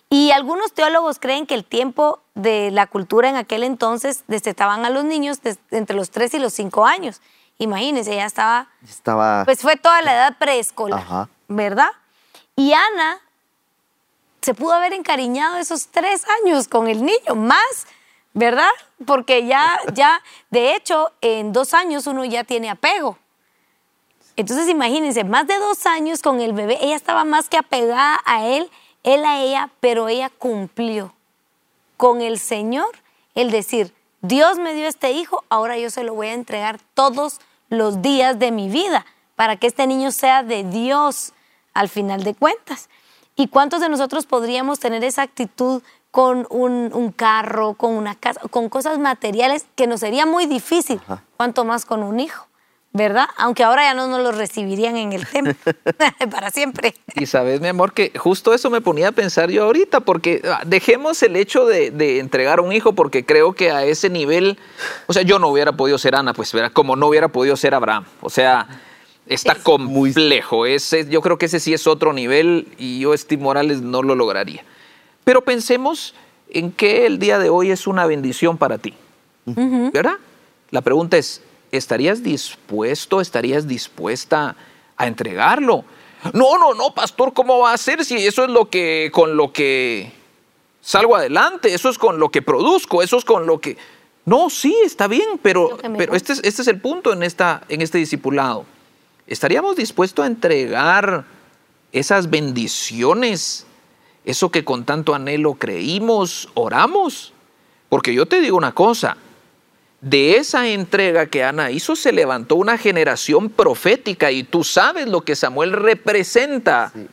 Y 0.10 0.32
algunos 0.32 0.74
teólogos 0.74 1.20
creen 1.20 1.46
que 1.46 1.54
el 1.54 1.66
tiempo 1.66 2.22
de 2.34 2.72
la 2.72 2.88
cultura 2.88 3.30
en 3.30 3.36
aquel 3.36 3.64
entonces 3.64 4.24
destetaban 4.28 4.86
a 4.86 4.90
los 4.90 5.04
niños 5.04 5.40
entre 5.72 5.96
los 5.96 6.12
3 6.12 6.36
y 6.36 6.40
los 6.40 6.54
5 6.54 6.86
años. 6.86 7.22
Imagínense, 7.58 8.14
ella 8.14 8.26
estaba 8.26 8.70
Estaba... 8.88 9.44
pues 9.44 9.62
fue 9.62 9.76
toda 9.76 10.02
la 10.02 10.14
edad 10.14 10.38
preescolar, 10.38 11.00
Ajá. 11.00 11.30
¿verdad? 11.48 11.90
Y 12.56 12.72
Ana 12.74 13.20
se 14.42 14.54
pudo 14.54 14.74
haber 14.74 14.94
encariñado 14.94 15.58
esos 15.58 15.88
tres 15.88 16.24
años 16.42 16.68
con 16.68 16.88
el 16.88 17.04
niño, 17.04 17.36
más, 17.36 17.88
¿verdad? 18.34 18.70
Porque 19.06 19.46
ya, 19.46 19.80
ya, 19.94 20.22
de 20.52 20.76
hecho, 20.76 21.12
en 21.22 21.52
dos 21.52 21.74
años 21.74 22.08
uno 22.08 22.24
ya 22.24 22.44
tiene 22.46 22.70
apego. 22.70 23.18
Entonces 24.38 24.70
imagínense, 24.70 25.24
más 25.24 25.48
de 25.48 25.58
dos 25.58 25.86
años 25.88 26.22
con 26.22 26.40
el 26.40 26.54
bebé, 26.54 26.78
ella 26.80 26.96
estaba 26.96 27.26
más 27.26 27.50
que 27.50 27.58
apegada 27.58 28.22
a 28.24 28.46
él, 28.46 28.70
él 29.04 29.26
a 29.26 29.42
ella, 29.42 29.70
pero 29.80 30.08
ella 30.08 30.30
cumplió 30.30 31.14
con 31.98 32.22
el 32.22 32.40
Señor 32.40 32.90
el 33.36 33.52
decir, 33.52 33.94
Dios 34.22 34.58
me 34.58 34.74
dio 34.74 34.88
este 34.88 35.12
hijo, 35.12 35.44
ahora 35.50 35.78
yo 35.78 35.90
se 35.90 36.04
lo 36.04 36.14
voy 36.14 36.28
a 36.28 36.34
entregar 36.34 36.80
todos 36.94 37.40
los 37.70 38.02
días 38.02 38.40
de 38.40 38.52
mi 38.52 38.70
vida 38.70 39.06
para 39.36 39.58
que 39.58 39.68
este 39.68 39.88
niño 39.88 40.12
sea 40.12 40.44
de 40.44 40.64
Dios 40.64 41.34
al 41.74 41.90
final 41.90 42.24
de 42.24 42.34
cuentas. 42.34 42.90
¿Y 43.36 43.48
cuántos 43.50 43.82
de 43.82 43.90
nosotros 43.90 44.26
podríamos 44.26 44.80
tener 44.80 45.04
esa 45.04 45.22
actitud 45.22 45.84
con 46.10 46.48
un, 46.50 46.92
un 46.94 47.12
carro, 47.12 47.76
con 47.76 47.94
una 47.94 48.16
casa, 48.16 48.42
con 48.50 48.70
cosas 48.70 48.98
materiales 48.98 49.68
que 49.76 49.86
nos 49.86 50.00
sería 50.00 50.26
muy 50.26 50.48
difícil? 50.48 51.00
¿Cuánto 51.38 51.64
más 51.64 51.86
con 51.86 52.02
un 52.02 52.20
hijo? 52.20 52.48
¿Verdad? 52.94 53.28
Aunque 53.38 53.64
ahora 53.64 53.84
ya 53.84 53.94
no 53.94 54.08
nos 54.08 54.22
lo 54.22 54.32
recibirían 54.32 54.98
en 54.98 55.14
el 55.14 55.28
templo 55.28 55.54
para 56.32 56.50
siempre. 56.52 56.96
Y 57.16 57.26
sabes, 57.26 57.62
mi 57.62 57.68
amor, 57.68 57.94
que 57.94 58.12
justo 58.18 58.54
eso 58.54 58.70
me 58.70 58.82
ponía 58.82 59.10
a 59.10 59.12
pensar 59.12 59.50
yo 59.52 59.64
ahorita, 59.66 60.00
porque 60.02 60.42
ah, 60.46 60.62
dejemos 60.66 61.22
el 61.24 61.36
hecho 61.36 61.66
de, 61.66 61.92
de 61.92 62.20
entregar 62.20 62.60
un 62.60 62.72
hijo, 62.74 62.94
porque 62.94 63.26
creo 63.26 63.54
que 63.54 63.72
a 63.72 63.84
ese 63.84 64.10
nivel, 64.10 64.58
o 65.06 65.14
sea, 65.14 65.22
yo 65.22 65.40
no 65.40 65.48
hubiera 65.50 65.74
podido 65.74 65.98
ser 65.98 66.16
Ana, 66.16 66.34
pues, 66.34 66.52
¿verdad? 66.54 66.72
como 66.72 66.96
no 66.96 67.08
hubiera 67.08 67.28
podido 67.28 67.56
ser 67.56 67.76
Abraham. 67.76 68.06
O 68.22 68.30
sea, 68.30 68.68
está 69.28 69.54
Es 69.54 69.60
complejo. 69.60 70.66
Ese, 70.66 71.08
yo 71.10 71.22
creo 71.22 71.38
que 71.38 71.46
ese 71.46 71.60
sí 71.60 71.74
es 71.74 71.88
otro 71.88 72.14
nivel 72.14 72.68
y 72.78 73.00
yo, 73.00 73.16
Steve 73.16 73.42
Morales, 73.42 73.82
no 73.82 74.02
lo 74.02 74.16
lograría. 74.16 74.64
Pero 75.24 75.44
pensemos 75.44 76.16
en 76.50 76.72
que 76.72 77.06
el 77.06 77.20
día 77.20 77.40
de 77.40 77.50
hoy 77.50 77.72
es 77.72 77.88
una 77.88 78.06
bendición 78.06 78.58
para 78.58 78.78
ti. 78.78 78.94
¿Verdad? 79.46 80.16
La 80.72 80.82
pregunta 80.82 81.18
es, 81.18 81.42
¿estarías 81.72 82.24
dispuesto, 82.24 83.22
estarías 83.22 83.68
dispuesta 83.68 84.56
a 84.96 85.08
entregarlo? 85.08 85.86
No, 86.34 86.58
no, 86.58 86.74
no, 86.74 86.94
pastor, 86.94 87.34
¿cómo 87.34 87.60
va 87.60 87.74
a 87.74 87.78
ser 87.78 88.04
si 88.04 88.16
eso 88.16 88.44
es 88.44 88.50
lo 88.50 88.70
que 88.70 89.12
con 89.14 89.38
lo 89.38 89.54
que 89.54 90.12
salgo 90.82 91.16
adelante, 91.16 91.74
eso 91.74 91.90
es 91.90 91.98
con 91.98 92.20
lo 92.20 92.30
que 92.30 92.42
produzco, 92.42 93.04
eso 93.04 93.18
es 93.18 93.26
con 93.26 93.46
lo 93.46 93.60
que 93.60 93.78
No, 94.26 94.50
sí, 94.50 94.76
está 94.84 95.08
bien, 95.08 95.40
pero, 95.42 95.78
pero 95.98 96.16
este, 96.16 96.34
es, 96.34 96.42
este 96.44 96.62
es 96.62 96.68
el 96.68 96.82
punto 96.82 97.14
en, 97.14 97.24
esta, 97.24 97.64
en 97.70 97.82
este 97.82 97.98
discipulado. 97.98 98.66
¿Estaríamos 99.26 99.76
dispuestos 99.76 100.24
a 100.24 100.28
entregar 100.28 101.26
esas 101.92 102.30
bendiciones, 102.30 103.66
eso 104.26 104.50
que 104.50 104.64
con 104.64 104.86
tanto 104.86 105.14
anhelo 105.14 105.54
creímos, 105.56 106.50
oramos? 106.54 107.34
Porque 107.90 108.14
yo 108.14 108.26
te 108.26 108.42
digo 108.42 108.58
una 108.58 108.74
cosa, 108.74 109.18
de 110.02 110.38
esa 110.38 110.68
entrega 110.68 111.26
que 111.26 111.44
Ana 111.44 111.72
hizo 111.72 111.96
se 111.96 112.12
levantó 112.12 112.56
una 112.56 112.78
generación 112.78 113.50
profética 113.50 114.32
y 114.32 114.44
tú 114.44 114.64
sabes 114.64 115.08
lo 115.08 115.22
que 115.22 115.36
Samuel 115.36 115.72
representa 115.74 116.92
Sí. 116.94 117.08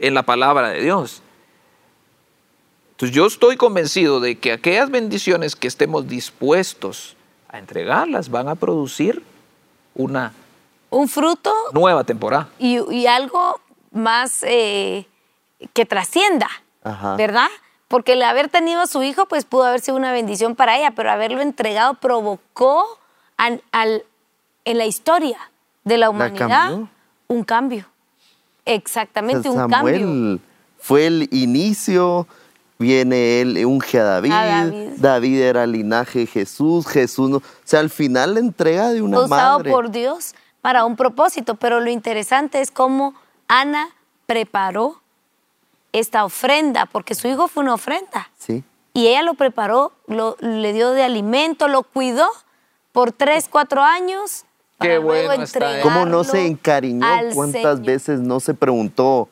en 0.00 0.14
la 0.14 0.24
palabra 0.24 0.70
de 0.70 0.82
Dios. 0.82 1.22
Entonces 2.92 3.14
yo 3.16 3.26
estoy 3.26 3.56
convencido 3.56 4.20
de 4.20 4.36
que 4.38 4.52
aquellas 4.52 4.90
bendiciones 4.90 5.54
que 5.56 5.68
estemos 5.68 6.08
dispuestos 6.08 7.16
a 7.48 7.58
entregarlas 7.58 8.28
van 8.28 8.48
a 8.48 8.54
producir 8.54 9.22
una 9.94 10.32
Un 10.90 11.08
fruto 11.08 11.52
nueva 11.72 12.04
temporada. 12.04 12.48
y, 12.58 12.78
y 12.92 13.06
algo 13.06 13.60
más 13.92 14.42
eh, 14.42 15.06
que 15.72 15.84
trascienda, 15.86 16.48
Ajá. 16.82 17.16
¿verdad? 17.16 17.48
Porque 17.92 18.14
el 18.14 18.22
haber 18.22 18.48
tenido 18.48 18.80
a 18.80 18.86
su 18.86 19.02
hijo, 19.02 19.26
pues 19.26 19.44
pudo 19.44 19.64
haber 19.64 19.80
sido 19.80 19.96
una 19.98 20.12
bendición 20.12 20.56
para 20.56 20.78
ella, 20.78 20.92
pero 20.92 21.10
haberlo 21.10 21.42
entregado 21.42 21.94
provocó 21.94 22.84
al- 23.36 23.62
en 24.64 24.78
la 24.78 24.86
historia 24.86 25.36
de 25.84 25.98
la 25.98 26.08
humanidad 26.08 26.72
un 27.28 27.44
cambio. 27.44 27.86
Exactamente, 28.64 29.48
un 29.48 29.56
Samuel 29.56 30.00
cambio. 30.00 30.38
fue 30.78 31.06
el 31.06 31.28
inicio, 31.32 32.26
viene 32.78 33.40
él, 33.40 33.64
unge 33.66 33.98
a 34.00 34.04
David, 34.04 34.32
A 34.32 34.44
David. 34.46 34.88
David 34.96 35.40
era 35.42 35.64
el 35.64 35.72
linaje 35.72 36.20
de 36.20 36.26
Jesús, 36.26 36.86
Jesús 36.86 37.28
no, 37.28 37.36
o 37.38 37.42
sea, 37.64 37.80
al 37.80 37.90
final 37.90 38.34
la 38.34 38.40
entrega 38.40 38.88
de 38.90 39.02
una 39.02 39.20
usado 39.20 39.58
madre. 39.58 39.70
por 39.70 39.90
Dios 39.90 40.34
para 40.60 40.84
un 40.84 40.96
propósito, 40.96 41.56
pero 41.56 41.80
lo 41.80 41.90
interesante 41.90 42.60
es 42.60 42.70
cómo 42.70 43.14
Ana 43.48 43.88
preparó 44.26 45.01
esta 45.92 46.24
ofrenda, 46.24 46.86
porque 46.86 47.14
su 47.14 47.28
hijo 47.28 47.48
fue 47.48 47.62
una 47.62 47.74
ofrenda. 47.74 48.30
Sí. 48.38 48.64
Y 48.94 49.06
ella 49.08 49.22
lo 49.22 49.34
preparó, 49.34 49.92
lo, 50.06 50.36
le 50.40 50.72
dio 50.72 50.90
de 50.92 51.02
alimento, 51.02 51.68
lo 51.68 51.82
cuidó 51.82 52.26
por 52.92 53.12
tres, 53.12 53.48
cuatro 53.50 53.82
años. 53.82 54.44
Qué 54.80 54.88
para 54.88 54.94
luego 55.00 55.26
bueno 55.28 55.42
está. 55.44 55.80
¿Cómo 55.82 56.04
no 56.06 56.24
se 56.24 56.46
encariñó? 56.46 57.06
¿Cuántas 57.34 57.62
Señor? 57.62 57.80
veces 57.86 58.20
no 58.20 58.40
se 58.40 58.52
preguntó, 58.54 59.28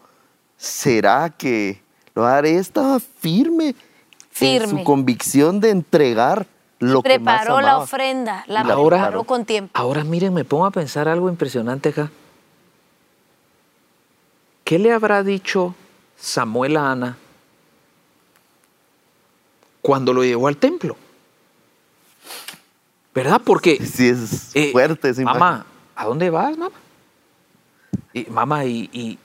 ¿será 0.56 1.28
que 1.30 1.82
lo 2.14 2.24
haré? 2.26 2.56
Estaba 2.56 3.00
firme, 3.00 3.68
en 3.68 3.74
Firme. 4.30 4.68
su 4.80 4.84
convicción 4.84 5.60
de 5.60 5.70
entregar 5.70 6.46
lo 6.78 7.02
que 7.02 7.18
más 7.18 7.40
Preparó 7.42 7.60
la 7.60 7.78
ofrenda, 7.78 8.44
la 8.46 8.60
Ahora- 8.60 8.96
preparó 8.98 9.24
con 9.24 9.44
tiempo. 9.44 9.70
Ahora 9.74 10.04
miren, 10.04 10.32
me 10.32 10.44
pongo 10.46 10.64
a 10.64 10.70
pensar 10.70 11.08
algo 11.08 11.28
impresionante 11.28 11.90
acá. 11.90 12.10
¿Qué 14.64 14.78
le 14.78 14.92
habrá 14.92 15.22
dicho 15.22 15.74
Samuel 16.20 16.76
a 16.76 16.92
Ana 16.92 17.16
cuando 19.82 20.12
lo 20.12 20.22
llevó 20.22 20.48
al 20.48 20.56
templo? 20.56 20.96
¿Verdad? 23.14 23.40
Porque 23.44 23.76
Sí, 23.86 24.08
es 24.08 24.50
Eh, 24.54 24.70
fuerte 24.72 25.08
imagen. 25.08 25.24
Mamá, 25.24 25.66
¿a 25.96 26.04
dónde 26.04 26.30
vas, 26.30 26.56
mamá? 26.56 26.74
Y, 28.12 28.26
mamá, 28.26 28.64
¿y, 28.64 28.88
y 28.92 29.18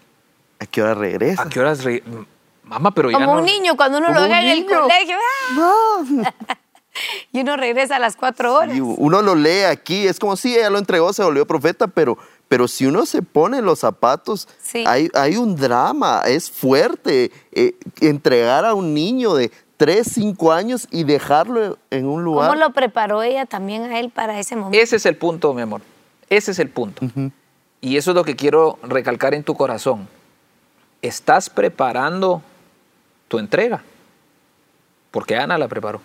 ¿A 0.59 0.65
qué 0.65 0.81
hora 0.81 0.93
regresa? 0.93 1.43
a 1.43 1.49
qué 1.49 1.59
horas? 1.59 1.83
re- 1.83 2.03
Mamá, 2.63 2.91
pero 2.91 3.11
ya 3.11 3.17
Como 3.19 3.33
no- 3.33 3.39
un 3.39 3.45
niño 3.45 3.75
cuando 3.75 3.99
uno 3.99 4.07
lo 4.11 4.21
ve 4.21 4.25
un 4.27 4.31
en 4.33 4.47
el 4.47 4.59
niño. 4.65 4.81
colegio 4.81 5.15
¡ah! 5.17 5.53
No. 5.55 6.23
y 7.31 7.41
uno 7.41 7.57
regresa 7.57 7.97
a 7.97 7.99
las 7.99 8.15
cuatro 8.15 8.55
horas. 8.55 8.75
Y 8.75 8.79
uno 8.81 9.21
lo 9.21 9.35
lee 9.35 9.63
aquí, 9.63 10.07
es 10.07 10.17
como 10.19 10.35
si 10.35 10.55
ella 10.55 10.69
lo 10.71 10.79
entregó, 10.79 11.13
se 11.13 11.23
volvió 11.23 11.45
profeta, 11.45 11.85
pero, 11.87 12.17
pero 12.47 12.67
si 12.67 12.85
uno 12.85 13.05
se 13.05 13.21
pone 13.21 13.61
los 13.61 13.79
zapatos, 13.79 14.47
Sí. 14.61 14.83
hay, 14.87 15.09
hay 15.13 15.37
un 15.37 15.55
drama, 15.55 16.21
es 16.25 16.49
fuerte 16.51 17.31
eh, 17.51 17.75
entregar 18.01 18.65
a 18.65 18.73
un 18.73 18.93
niño 18.93 19.33
de 19.35 19.51
3, 19.77 20.07
5 20.09 20.51
años 20.53 20.87
y 20.91 21.03
dejarlo 21.03 21.77
en 21.89 22.05
un 22.05 22.23
lugar. 22.23 22.49
¿Cómo 22.49 22.59
lo 22.59 22.71
preparó 22.71 23.23
ella 23.23 23.45
también 23.45 23.83
a 23.83 23.99
él 23.99 24.09
para 24.09 24.39
ese 24.39 24.55
momento? 24.55 24.77
Ese 24.77 24.95
es 24.95 25.05
el 25.05 25.17
punto, 25.17 25.53
mi 25.53 25.61
amor. 25.63 25.81
Ese 26.29 26.51
es 26.51 26.59
el 26.59 26.69
punto. 26.69 27.05
Y 27.81 27.97
eso 27.97 28.11
es 28.11 28.15
lo 28.15 28.23
que 28.23 28.35
quiero 28.35 28.79
recalcar 28.83 29.33
en 29.33 29.43
tu 29.43 29.55
corazón. 29.55 30.07
Estás 31.01 31.49
preparando 31.49 32.41
tu 33.27 33.37
entrega. 33.37 33.83
Porque 35.11 35.35
Ana 35.35 35.57
la 35.57 35.67
preparó. 35.67 36.01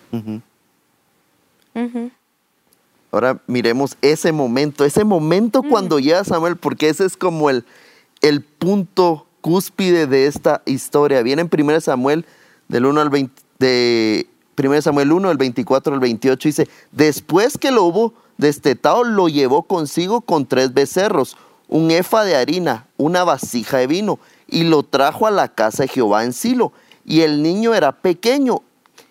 Ahora 3.11 3.41
miremos 3.47 3.97
ese 4.01 4.31
momento, 4.31 4.85
ese 4.85 5.03
momento 5.03 5.63
cuando 5.63 5.99
llega 5.99 6.23
Samuel, 6.23 6.55
porque 6.55 6.89
ese 6.89 7.05
es 7.05 7.17
como 7.17 7.49
el, 7.49 7.65
el 8.21 8.41
punto 8.41 9.27
cúspide 9.41 10.07
de 10.07 10.27
esta 10.27 10.61
historia. 10.65 11.21
Viene 11.21 11.41
en 11.41 11.49
1 11.51 11.81
Samuel 11.81 12.25
del 12.69 12.85
1 12.85 13.01
al 13.01 13.09
20, 13.09 13.41
de 13.59 14.27
1 14.57 14.81
Samuel 14.81 15.11
1, 15.11 15.27
del 15.27 15.37
24 15.37 15.93
al 15.93 15.99
28, 15.99 16.47
dice, 16.47 16.69
después 16.91 17.57
que 17.57 17.71
lo 17.71 17.83
hubo 17.83 18.13
destetado, 18.37 19.03
lo 19.03 19.27
llevó 19.27 19.63
consigo 19.63 20.21
con 20.21 20.45
tres 20.45 20.73
becerros, 20.73 21.37
un 21.67 21.91
efa 21.91 22.23
de 22.23 22.35
harina, 22.35 22.87
una 22.97 23.23
vasija 23.23 23.77
de 23.77 23.87
vino, 23.87 24.19
y 24.47 24.63
lo 24.63 24.83
trajo 24.83 25.27
a 25.27 25.31
la 25.31 25.47
casa 25.49 25.83
de 25.83 25.89
Jehová 25.89 26.23
en 26.23 26.33
Silo. 26.33 26.73
Y 27.05 27.21
el 27.21 27.41
niño 27.41 27.73
era 27.73 27.91
pequeño, 27.91 28.61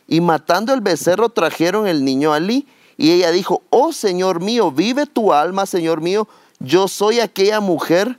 y 0.06 0.20
matando 0.20 0.72
el 0.72 0.80
becerro 0.80 1.28
trajeron 1.28 1.86
el 1.86 2.04
niño 2.04 2.32
a 2.32 2.36
Alí. 2.36 2.66
Y 3.00 3.12
ella 3.12 3.30
dijo, 3.30 3.62
oh 3.70 3.94
Señor 3.94 4.40
mío, 4.42 4.70
vive 4.70 5.06
tu 5.06 5.32
alma, 5.32 5.64
Señor 5.64 6.02
mío. 6.02 6.28
Yo 6.58 6.86
soy 6.86 7.18
aquella 7.18 7.58
mujer 7.58 8.18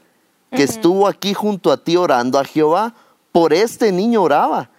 que 0.51 0.63
estuvo 0.63 1.07
aquí 1.07 1.35
junto 1.35 1.71
a 1.71 1.77
ti 1.77 1.95
orando 1.97 2.39
a 2.39 2.43
Jehová. 2.43 2.95
Por 3.31 3.53
este 3.53 3.91
niño 3.91 4.23
oraba. 4.23 4.71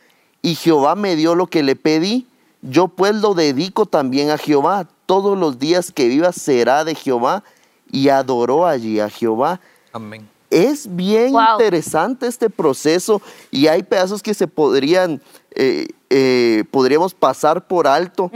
Y 0.42 0.56
Jehová 0.56 0.96
me 0.96 1.14
dio 1.14 1.36
lo 1.36 1.46
que 1.46 1.62
le 1.62 1.76
pedí. 1.76 2.26
Yo 2.62 2.88
pues 2.88 3.14
lo 3.14 3.34
dedico 3.34 3.86
también 3.86 4.30
a 4.30 4.38
Jehová. 4.38 4.88
Todos 5.06 5.38
los 5.38 5.60
días 5.60 5.92
que 5.92 6.08
viva 6.08 6.32
será 6.32 6.82
de 6.84 6.96
Jehová. 6.96 7.44
Y 7.92 8.08
adoró 8.08 8.66
allí 8.66 8.98
a 8.98 9.08
Jehová. 9.08 9.60
Amén. 9.92 10.28
Es 10.50 10.96
bien 10.96 11.32
Wow. 11.32 11.42
interesante 11.52 12.26
este 12.26 12.50
proceso 12.50 13.22
y 13.52 13.68
hay 13.68 13.84
pedazos 13.84 14.20
que 14.20 14.34
se 14.34 14.48
podrían, 14.48 15.22
eh, 15.54 15.88
eh, 16.10 16.64
podríamos 16.70 17.14
pasar 17.14 17.66
por 17.66 17.86
alto, 17.86 18.30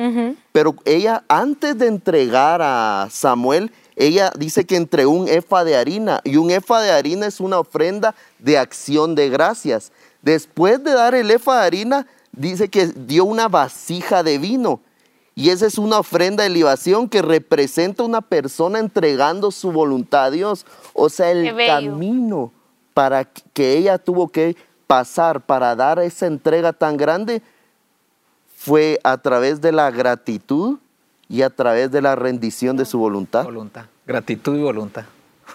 pero 0.52 0.74
ella 0.84 1.24
antes 1.28 1.78
de 1.78 1.86
entregar 1.86 2.60
a 2.62 3.08
Samuel, 3.10 3.70
ella 3.96 4.32
dice 4.38 4.64
que 4.64 4.76
entregó 4.76 5.10
un 5.10 5.28
efa 5.28 5.64
de 5.64 5.76
harina 5.76 6.20
y 6.24 6.36
un 6.36 6.50
efa 6.50 6.80
de 6.80 6.90
harina 6.90 7.26
es 7.26 7.40
una 7.40 7.58
ofrenda 7.58 8.14
de 8.38 8.58
acción 8.58 9.14
de 9.14 9.28
gracias. 9.28 9.92
Después 10.22 10.82
de 10.84 10.92
dar 10.92 11.14
el 11.14 11.30
efa 11.30 11.60
de 11.60 11.66
harina, 11.66 12.06
dice 12.32 12.68
que 12.68 12.86
dio 12.86 13.24
una 13.24 13.48
vasija 13.48 14.22
de 14.22 14.38
vino. 14.38 14.80
Y 15.34 15.50
esa 15.50 15.66
es 15.66 15.76
una 15.76 15.98
ofrenda 15.98 16.44
de 16.44 16.50
libación 16.50 17.10
que 17.10 17.20
representa 17.20 18.02
una 18.02 18.22
persona 18.22 18.78
entregando 18.78 19.50
su 19.50 19.70
voluntad 19.70 20.24
a 20.24 20.30
Dios. 20.30 20.64
O 20.94 21.10
sea, 21.10 21.30
el 21.30 21.54
camino 21.66 22.52
para 22.94 23.24
que 23.24 23.76
ella 23.76 23.98
tuvo 23.98 24.28
que 24.28 24.56
pasar 24.86 25.40
para 25.40 25.74
dar 25.74 25.98
esa 25.98 26.26
entrega 26.26 26.72
tan 26.72 26.96
grande 26.96 27.42
fue 28.56 28.98
a 29.04 29.16
través 29.18 29.60
de 29.60 29.72
la 29.72 29.90
gratitud 29.90 30.78
y 31.28 31.42
a 31.42 31.50
través 31.50 31.90
de 31.90 32.02
la 32.02 32.14
rendición 32.16 32.76
de 32.76 32.84
su 32.84 32.98
voluntad. 32.98 33.44
Voluntad. 33.44 33.86
Gratitud 34.06 34.56
y 34.56 34.62
voluntad. 34.62 35.04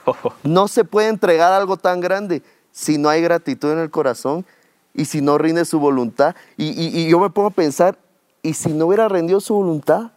No 0.43 0.67
se 0.67 0.83
puede 0.83 1.07
entregar 1.09 1.51
algo 1.53 1.77
tan 1.77 1.99
grande 1.99 2.41
si 2.71 2.97
no 2.97 3.09
hay 3.09 3.21
gratitud 3.21 3.71
en 3.71 3.79
el 3.79 3.89
corazón 3.91 4.45
y 4.93 5.05
si 5.05 5.21
no 5.21 5.37
rinde 5.37 5.65
su 5.65 5.79
voluntad. 5.79 6.35
Y, 6.57 6.67
y- 6.69 6.99
y 7.05 7.09
yo 7.09 7.19
me 7.19 7.29
pongo 7.29 7.49
a 7.49 7.51
pensar, 7.51 7.97
¿y 8.41 8.53
si 8.53 8.69
no 8.73 8.87
hubiera 8.87 9.07
rendido 9.07 9.39
su 9.41 9.53
voluntad? 9.53 10.11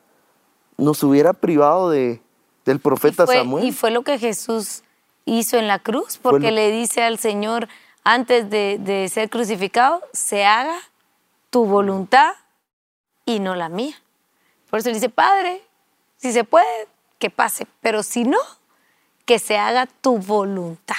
Nos 0.77 1.03
hubiera 1.03 1.33
privado 1.33 1.91
de, 1.91 2.21
del 2.65 2.81
profeta 2.81 3.25
y 3.25 3.27
fue, 3.27 3.37
Samuel. 3.37 3.65
Y 3.65 3.73
fue 3.73 3.91
lo 3.91 4.03
que 4.03 4.19
Jesús 4.19 4.83
hizo 5.25 5.57
en 5.57 5.69
la 5.69 5.79
cruz, 5.79 6.19
porque 6.21 6.51
lo- 6.51 6.57
le 6.57 6.71
dice 6.71 7.03
al 7.03 7.19
Señor 7.19 7.69
antes 8.05 8.49
de, 8.51 8.79
de 8.81 9.09
ser 9.09 9.31
crucificado, 9.31 10.03
se 10.13 10.45
haga 10.45 10.77
tu 11.51 11.65
voluntad 11.67 12.33
y 13.25 13.41
no 13.41 13.55
la 13.55 13.69
mía. 13.69 13.95
Por 14.71 14.79
eso 14.81 14.89
le 14.91 14.95
dice, 14.97 15.09
Padre, 15.09 15.63
si 16.17 16.33
se 16.33 16.45
puede, 16.45 16.67
que 17.19 17.31
pase, 17.31 17.67
pero 17.81 18.03
si 18.03 18.25
no, 18.25 18.39
que 19.25 19.39
se 19.39 19.57
haga 19.57 19.87
tu 19.87 20.19
voluntad. 20.19 20.97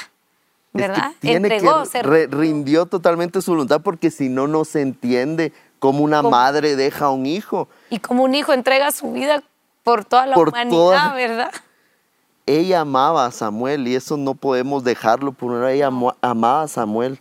Es 0.73 0.81
que 0.81 0.87
¿Verdad? 0.87 1.11
tiene 1.19 1.37
Entregó, 1.47 1.83
que 1.89 2.03
re- 2.03 2.27
rindió 2.27 2.85
totalmente 2.85 3.41
su 3.41 3.51
voluntad 3.51 3.81
porque 3.81 4.11
si 4.11 4.27
no, 4.29 4.47
no 4.47 4.65
se 4.65 4.81
entiende 4.81 5.53
cómo 5.79 6.03
una 6.03 6.17
Cómo- 6.17 6.31
madre 6.31 6.75
deja 6.75 7.05
a 7.05 7.09
un 7.11 7.25
hijo. 7.25 7.69
Y 7.89 7.99
como 7.99 8.23
un 8.23 8.33
hijo 8.35 8.51
entrega 8.53 8.91
su 8.91 9.11
vida 9.11 9.43
por 9.83 10.03
toda 10.05 10.25
la 10.25 10.35
Por 10.35 10.49
humanidad, 10.49 10.71
toda- 10.75 11.13
¿verdad? 11.13 11.51
Ella 12.45 12.81
amaba 12.81 13.25
a 13.25 13.31
Samuel 13.31 13.87
y 13.87 13.95
eso 13.95 14.17
no 14.17 14.35
podemos 14.35 14.83
dejarlo 14.83 15.31
por 15.31 15.51
una. 15.51 15.71
Ella 15.71 15.87
amaba 16.21 16.61
a 16.63 16.67
Samuel, 16.67 17.19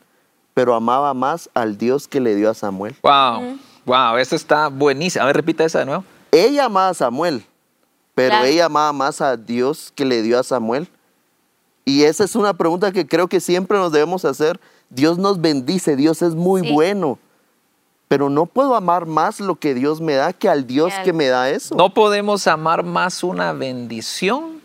pero 0.53 0.75
amaba 0.75 1.15
más 1.15 1.49
al 1.55 1.79
Dios 1.79 2.07
que 2.07 2.21
le 2.21 2.35
dio 2.35 2.51
a 2.51 2.55
Samuel. 2.55 2.95
Wow, 3.03 3.59
wow, 3.87 4.17
eso 4.19 4.37
está 4.37 4.69
buenísimo. 4.69 5.23
A 5.23 5.27
ver, 5.27 5.37
repita 5.37 5.65
esa 5.65 5.79
de 5.81 5.87
nuevo. 5.87 6.05
Ella 6.31 6.67
amaba 6.67 6.91
a 6.91 6.95
Samuel, 6.95 7.45
pero 8.15 8.31
Claro. 8.31 8.45
ella 8.45 8.67
amaba 8.67 8.93
más 8.93 9.21
a 9.23 9.37
Dios 9.37 9.93
que 9.95 10.05
le 10.05 10.21
dio 10.23 10.39
a 10.39 10.43
Samuel. 10.43 10.89
Y 11.87 12.03
esa 12.05 12.25
es 12.25 12.35
una 12.37 12.55
pregunta 12.55 12.93
que 12.93 13.07
creo 13.07 13.29
que 13.29 13.41
siempre 13.41 13.79
nos 13.79 13.93
debemos 13.93 14.25
hacer. 14.25 14.61
Dios 14.91 15.17
nos 15.19 15.41
bendice, 15.41 15.97
Dios 15.97 16.21
es 16.23 16.35
muy 16.35 16.63
Sí. 16.63 16.73
bueno, 16.73 17.19
pero 18.09 18.29
no 18.29 18.45
puedo 18.47 18.75
amar 18.75 19.07
más 19.07 19.41
lo 19.41 19.57
que 19.57 19.75
Dios 19.75 20.01
me 20.01 20.15
da 20.15 20.33
que 20.35 20.49
al 20.49 20.67
Dios 20.67 20.93
que 21.03 21.13
me 21.15 21.29
da 21.29 21.49
eso. 21.51 21.75
No 21.77 21.93
podemos 21.95 22.47
amar 22.47 22.85
más 22.85 23.23
una 23.25 23.53
bendición 23.53 24.61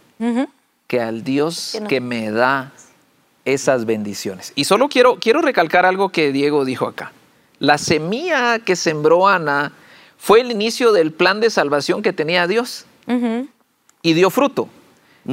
Que 0.88 1.02
al 1.02 1.24
Dios 1.24 1.70
Que 1.74 1.82
no- 1.82 1.88
que 1.88 2.02
me 2.02 2.32
da 2.32 2.72
esas 3.46 3.86
bendiciones. 3.86 4.52
Y 4.56 4.66
solo 4.66 4.90
quiero, 4.90 5.18
quiero 5.20 5.42
recalcar 5.42 5.86
algo 5.86 6.10
que 6.10 6.32
Diego 6.32 6.66
dijo 6.66 6.86
acá. 6.88 7.12
La 7.60 7.78
semilla 7.78 8.60
que 8.60 8.76
sembró 8.76 9.28
Ana 9.28 9.72
fue 10.18 10.42
el 10.42 10.52
inicio 10.52 10.92
del 10.92 11.12
plan 11.12 11.40
de 11.40 11.50
salvación 11.50 12.02
que 12.02 12.14
tenía 12.14 12.48
Dios 12.48 12.86
y 14.02 14.14
dio 14.14 14.30
fruto. 14.30 14.70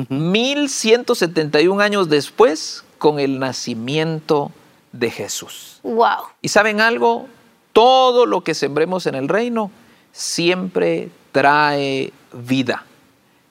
1171 0.09 1.81
años 1.81 2.09
después 2.09 2.85
con 2.99 3.19
el 3.19 3.39
nacimiento 3.39 4.51
de 4.93 5.11
Jesús. 5.11 5.81
Wow. 5.83 6.25
Y 6.41 6.49
saben 6.49 6.81
algo, 6.81 7.27
todo 7.73 8.27
lo 8.27 8.43
que 8.43 8.55
sembremos 8.55 9.07
en 9.07 9.15
el 9.15 9.29
reino 9.29 9.71
siempre 10.13 11.11
trae 11.33 12.13
vida. 12.33 12.85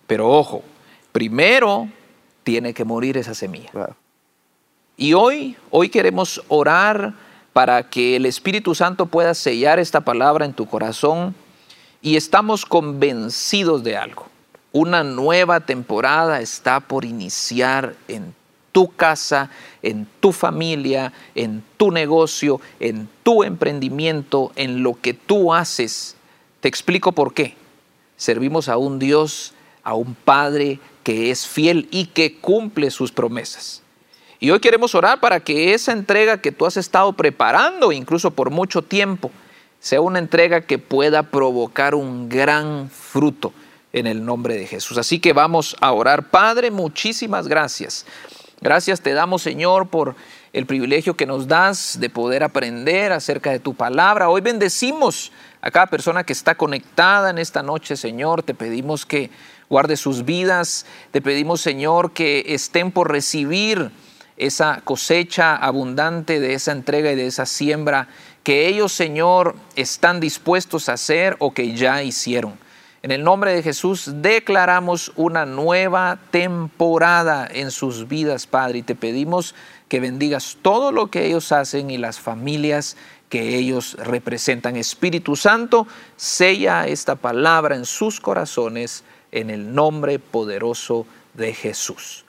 Pero 0.07 0.29
ojo, 0.31 0.63
primero 1.15 1.87
tiene 2.43 2.73
que 2.73 2.83
morir 2.83 3.15
esa 3.15 3.33
semilla. 3.33 3.69
Claro. 3.71 3.95
Y 4.97 5.13
hoy, 5.13 5.55
hoy 5.71 5.87
queremos 5.87 6.43
orar 6.49 7.13
para 7.53 7.89
que 7.89 8.17
el 8.17 8.25
Espíritu 8.25 8.75
Santo 8.75 9.05
pueda 9.05 9.33
sellar 9.33 9.79
esta 9.79 10.01
palabra 10.01 10.43
en 10.43 10.51
tu 10.51 10.65
corazón 10.65 11.33
y 12.01 12.17
estamos 12.17 12.65
convencidos 12.65 13.81
de 13.85 13.95
algo. 13.95 14.27
Una 14.73 15.05
nueva 15.05 15.61
temporada 15.61 16.41
está 16.41 16.81
por 16.81 17.05
iniciar 17.05 17.95
en 18.09 18.35
tu 18.73 18.89
casa, 18.93 19.49
en 19.83 20.09
tu 20.19 20.33
familia, 20.33 21.13
en 21.33 21.63
tu 21.77 21.91
negocio, 21.91 22.59
en 22.81 23.07
tu 23.23 23.45
emprendimiento, 23.45 24.51
en 24.57 24.83
lo 24.83 24.99
que 24.99 25.13
tú 25.13 25.53
haces. 25.53 26.17
Te 26.59 26.67
explico 26.67 27.13
por 27.13 27.33
qué. 27.33 27.55
Servimos 28.17 28.67
a 28.67 28.75
un 28.75 28.99
Dios, 28.99 29.53
a 29.81 29.93
un 29.93 30.13
Padre 30.13 30.81
que 31.05 31.29
es 31.29 31.45
fiel 31.47 31.87
y 31.91 32.07
que 32.07 32.39
cumple 32.39 32.89
sus 32.89 33.11
promesas. 33.11 33.83
Y 34.39 34.49
hoy 34.49 34.59
queremos 34.59 34.95
orar 34.95 35.19
para 35.19 35.39
que 35.39 35.75
esa 35.75 35.91
entrega 35.91 36.41
que 36.41 36.51
tú 36.51 36.65
has 36.65 36.77
estado 36.77 37.13
preparando, 37.13 37.91
incluso 37.91 38.31
por 38.31 38.49
mucho 38.49 38.81
tiempo, 38.81 39.29
sea 39.79 40.01
una 40.01 40.17
entrega 40.17 40.61
que 40.61 40.79
pueda 40.79 41.21
provocar 41.21 41.93
un 41.93 42.27
gran 42.27 42.89
fruto 42.89 43.53
en 43.93 44.07
el 44.07 44.25
nombre 44.25 44.55
de 44.55 44.65
Jesús. 44.65 44.97
Así 44.97 45.19
que 45.19 45.31
vamos 45.31 45.75
a 45.79 45.91
orar. 45.91 46.31
Padre, 46.31 46.71
muchísimas 46.71 47.47
gracias. 47.47 48.07
Gracias 48.59 48.99
te 48.99 49.13
damos, 49.13 49.43
Señor, 49.43 49.89
por 49.89 50.15
el 50.53 50.65
privilegio 50.65 51.15
que 51.15 51.27
nos 51.27 51.47
das 51.47 51.99
de 51.99 52.09
poder 52.09 52.41
aprender 52.41 53.11
acerca 53.11 53.51
de 53.51 53.59
tu 53.59 53.75
palabra. 53.75 54.29
Hoy 54.29 54.41
bendecimos 54.41 55.31
a 55.61 55.69
cada 55.69 55.85
persona 55.85 56.23
que 56.23 56.33
está 56.33 56.55
conectada 56.55 57.29
en 57.29 57.37
esta 57.37 57.61
noche, 57.61 57.95
Señor. 57.95 58.41
Te 58.41 58.55
pedimos 58.55 59.05
que 59.05 59.29
guarde 59.69 59.97
sus 59.97 60.25
vidas. 60.25 60.85
Te 61.11 61.21
pedimos, 61.21 61.61
Señor, 61.61 62.11
que 62.11 62.45
estén 62.47 62.91
por 62.91 63.11
recibir 63.11 63.91
esa 64.37 64.81
cosecha 64.83 65.55
abundante 65.55 66.39
de 66.39 66.53
esa 66.53 66.71
entrega 66.71 67.11
y 67.11 67.15
de 67.15 67.27
esa 67.27 67.45
siembra 67.45 68.07
que 68.43 68.67
ellos, 68.67 68.91
Señor, 68.93 69.55
están 69.75 70.19
dispuestos 70.19 70.89
a 70.89 70.93
hacer 70.93 71.35
o 71.39 71.53
que 71.53 71.75
ya 71.75 72.03
hicieron. 72.03 72.57
En 73.01 73.11
el 73.11 73.23
nombre 73.23 73.53
de 73.53 73.61
Jesús 73.61 74.09
declaramos 74.15 75.11
una 75.15 75.45
nueva 75.45 76.19
temporada 76.31 77.47
en 77.51 77.69
sus 77.69 78.07
vidas, 78.07 78.47
Padre, 78.47 78.79
y 78.79 78.81
te 78.81 78.95
pedimos 78.95 79.53
que 79.87 79.99
bendigas 79.99 80.57
todo 80.61 80.91
lo 80.91 81.11
que 81.11 81.25
ellos 81.27 81.51
hacen 81.51 81.91
y 81.91 81.99
las 81.99 82.19
familias 82.19 82.97
que 83.29 83.57
ellos 83.57 83.95
representan. 83.99 84.75
Espíritu 84.75 85.35
Santo, 85.35 85.87
sella 86.15 86.87
esta 86.87 87.15
palabra 87.15 87.75
en 87.75 87.85
sus 87.85 88.19
corazones 88.19 89.03
en 89.35 89.51
el 89.51 89.75
nombre 89.75 90.17
poderoso 90.17 91.05
de 91.35 91.53
Jesús. 91.53 92.25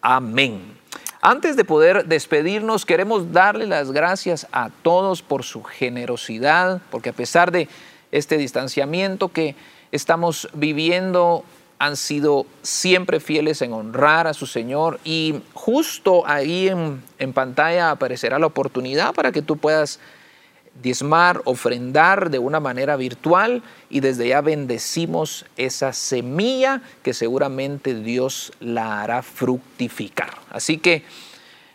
Amén. 0.00 0.78
Antes 1.20 1.56
de 1.56 1.64
poder 1.64 2.06
despedirnos, 2.06 2.86
queremos 2.86 3.32
darle 3.32 3.66
las 3.66 3.90
gracias 3.90 4.46
a 4.52 4.70
todos 4.82 5.20
por 5.20 5.42
su 5.42 5.64
generosidad, 5.64 6.80
porque 6.90 7.10
a 7.10 7.12
pesar 7.12 7.50
de 7.50 7.68
este 8.12 8.38
distanciamiento 8.38 9.28
que 9.28 9.56
estamos 9.90 10.48
viviendo, 10.54 11.44
han 11.80 11.96
sido 11.96 12.46
siempre 12.62 13.20
fieles 13.20 13.62
en 13.62 13.72
honrar 13.72 14.26
a 14.26 14.34
su 14.34 14.46
Señor 14.46 14.98
y 15.04 15.40
justo 15.54 16.26
ahí 16.26 16.68
en, 16.68 17.02
en 17.18 17.32
pantalla 17.32 17.90
aparecerá 17.90 18.38
la 18.38 18.46
oportunidad 18.46 19.14
para 19.14 19.30
que 19.30 19.42
tú 19.42 19.56
puedas 19.56 20.00
diezmar, 20.82 21.42
ofrendar 21.44 22.30
de 22.30 22.38
una 22.38 22.60
manera 22.60 22.96
virtual 22.96 23.62
y 23.90 24.00
desde 24.00 24.28
ya 24.28 24.40
bendecimos 24.40 25.44
esa 25.56 25.92
semilla 25.92 26.82
que 27.02 27.14
seguramente 27.14 27.94
Dios 27.94 28.52
la 28.60 29.02
hará 29.02 29.22
fructificar. 29.22 30.30
Así 30.50 30.78
que, 30.78 31.04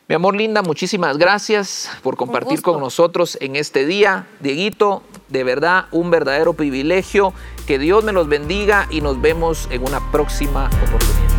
mi 0.08 0.16
amor 0.16 0.36
linda, 0.36 0.62
muchísimas 0.62 1.18
gracias 1.18 1.90
por 2.02 2.18
compartir 2.18 2.62
con 2.62 2.80
nosotros 2.80 3.38
en 3.42 3.56
este 3.56 3.86
día. 3.86 4.28
Dieguito, 4.42 5.04
de 5.30 5.44
verdad, 5.44 5.86
un 5.92 6.12
verdadero 6.12 6.54
privilegio. 6.54 7.34
Que 7.66 7.80
Dios 7.80 8.04
me 8.04 8.12
los 8.12 8.28
bendiga 8.28 8.88
y 8.92 9.00
nos 9.00 9.22
vemos 9.22 9.70
en 9.72 9.84
una 9.88 10.12
próxima 10.12 10.66
oportunidad. 10.66 11.33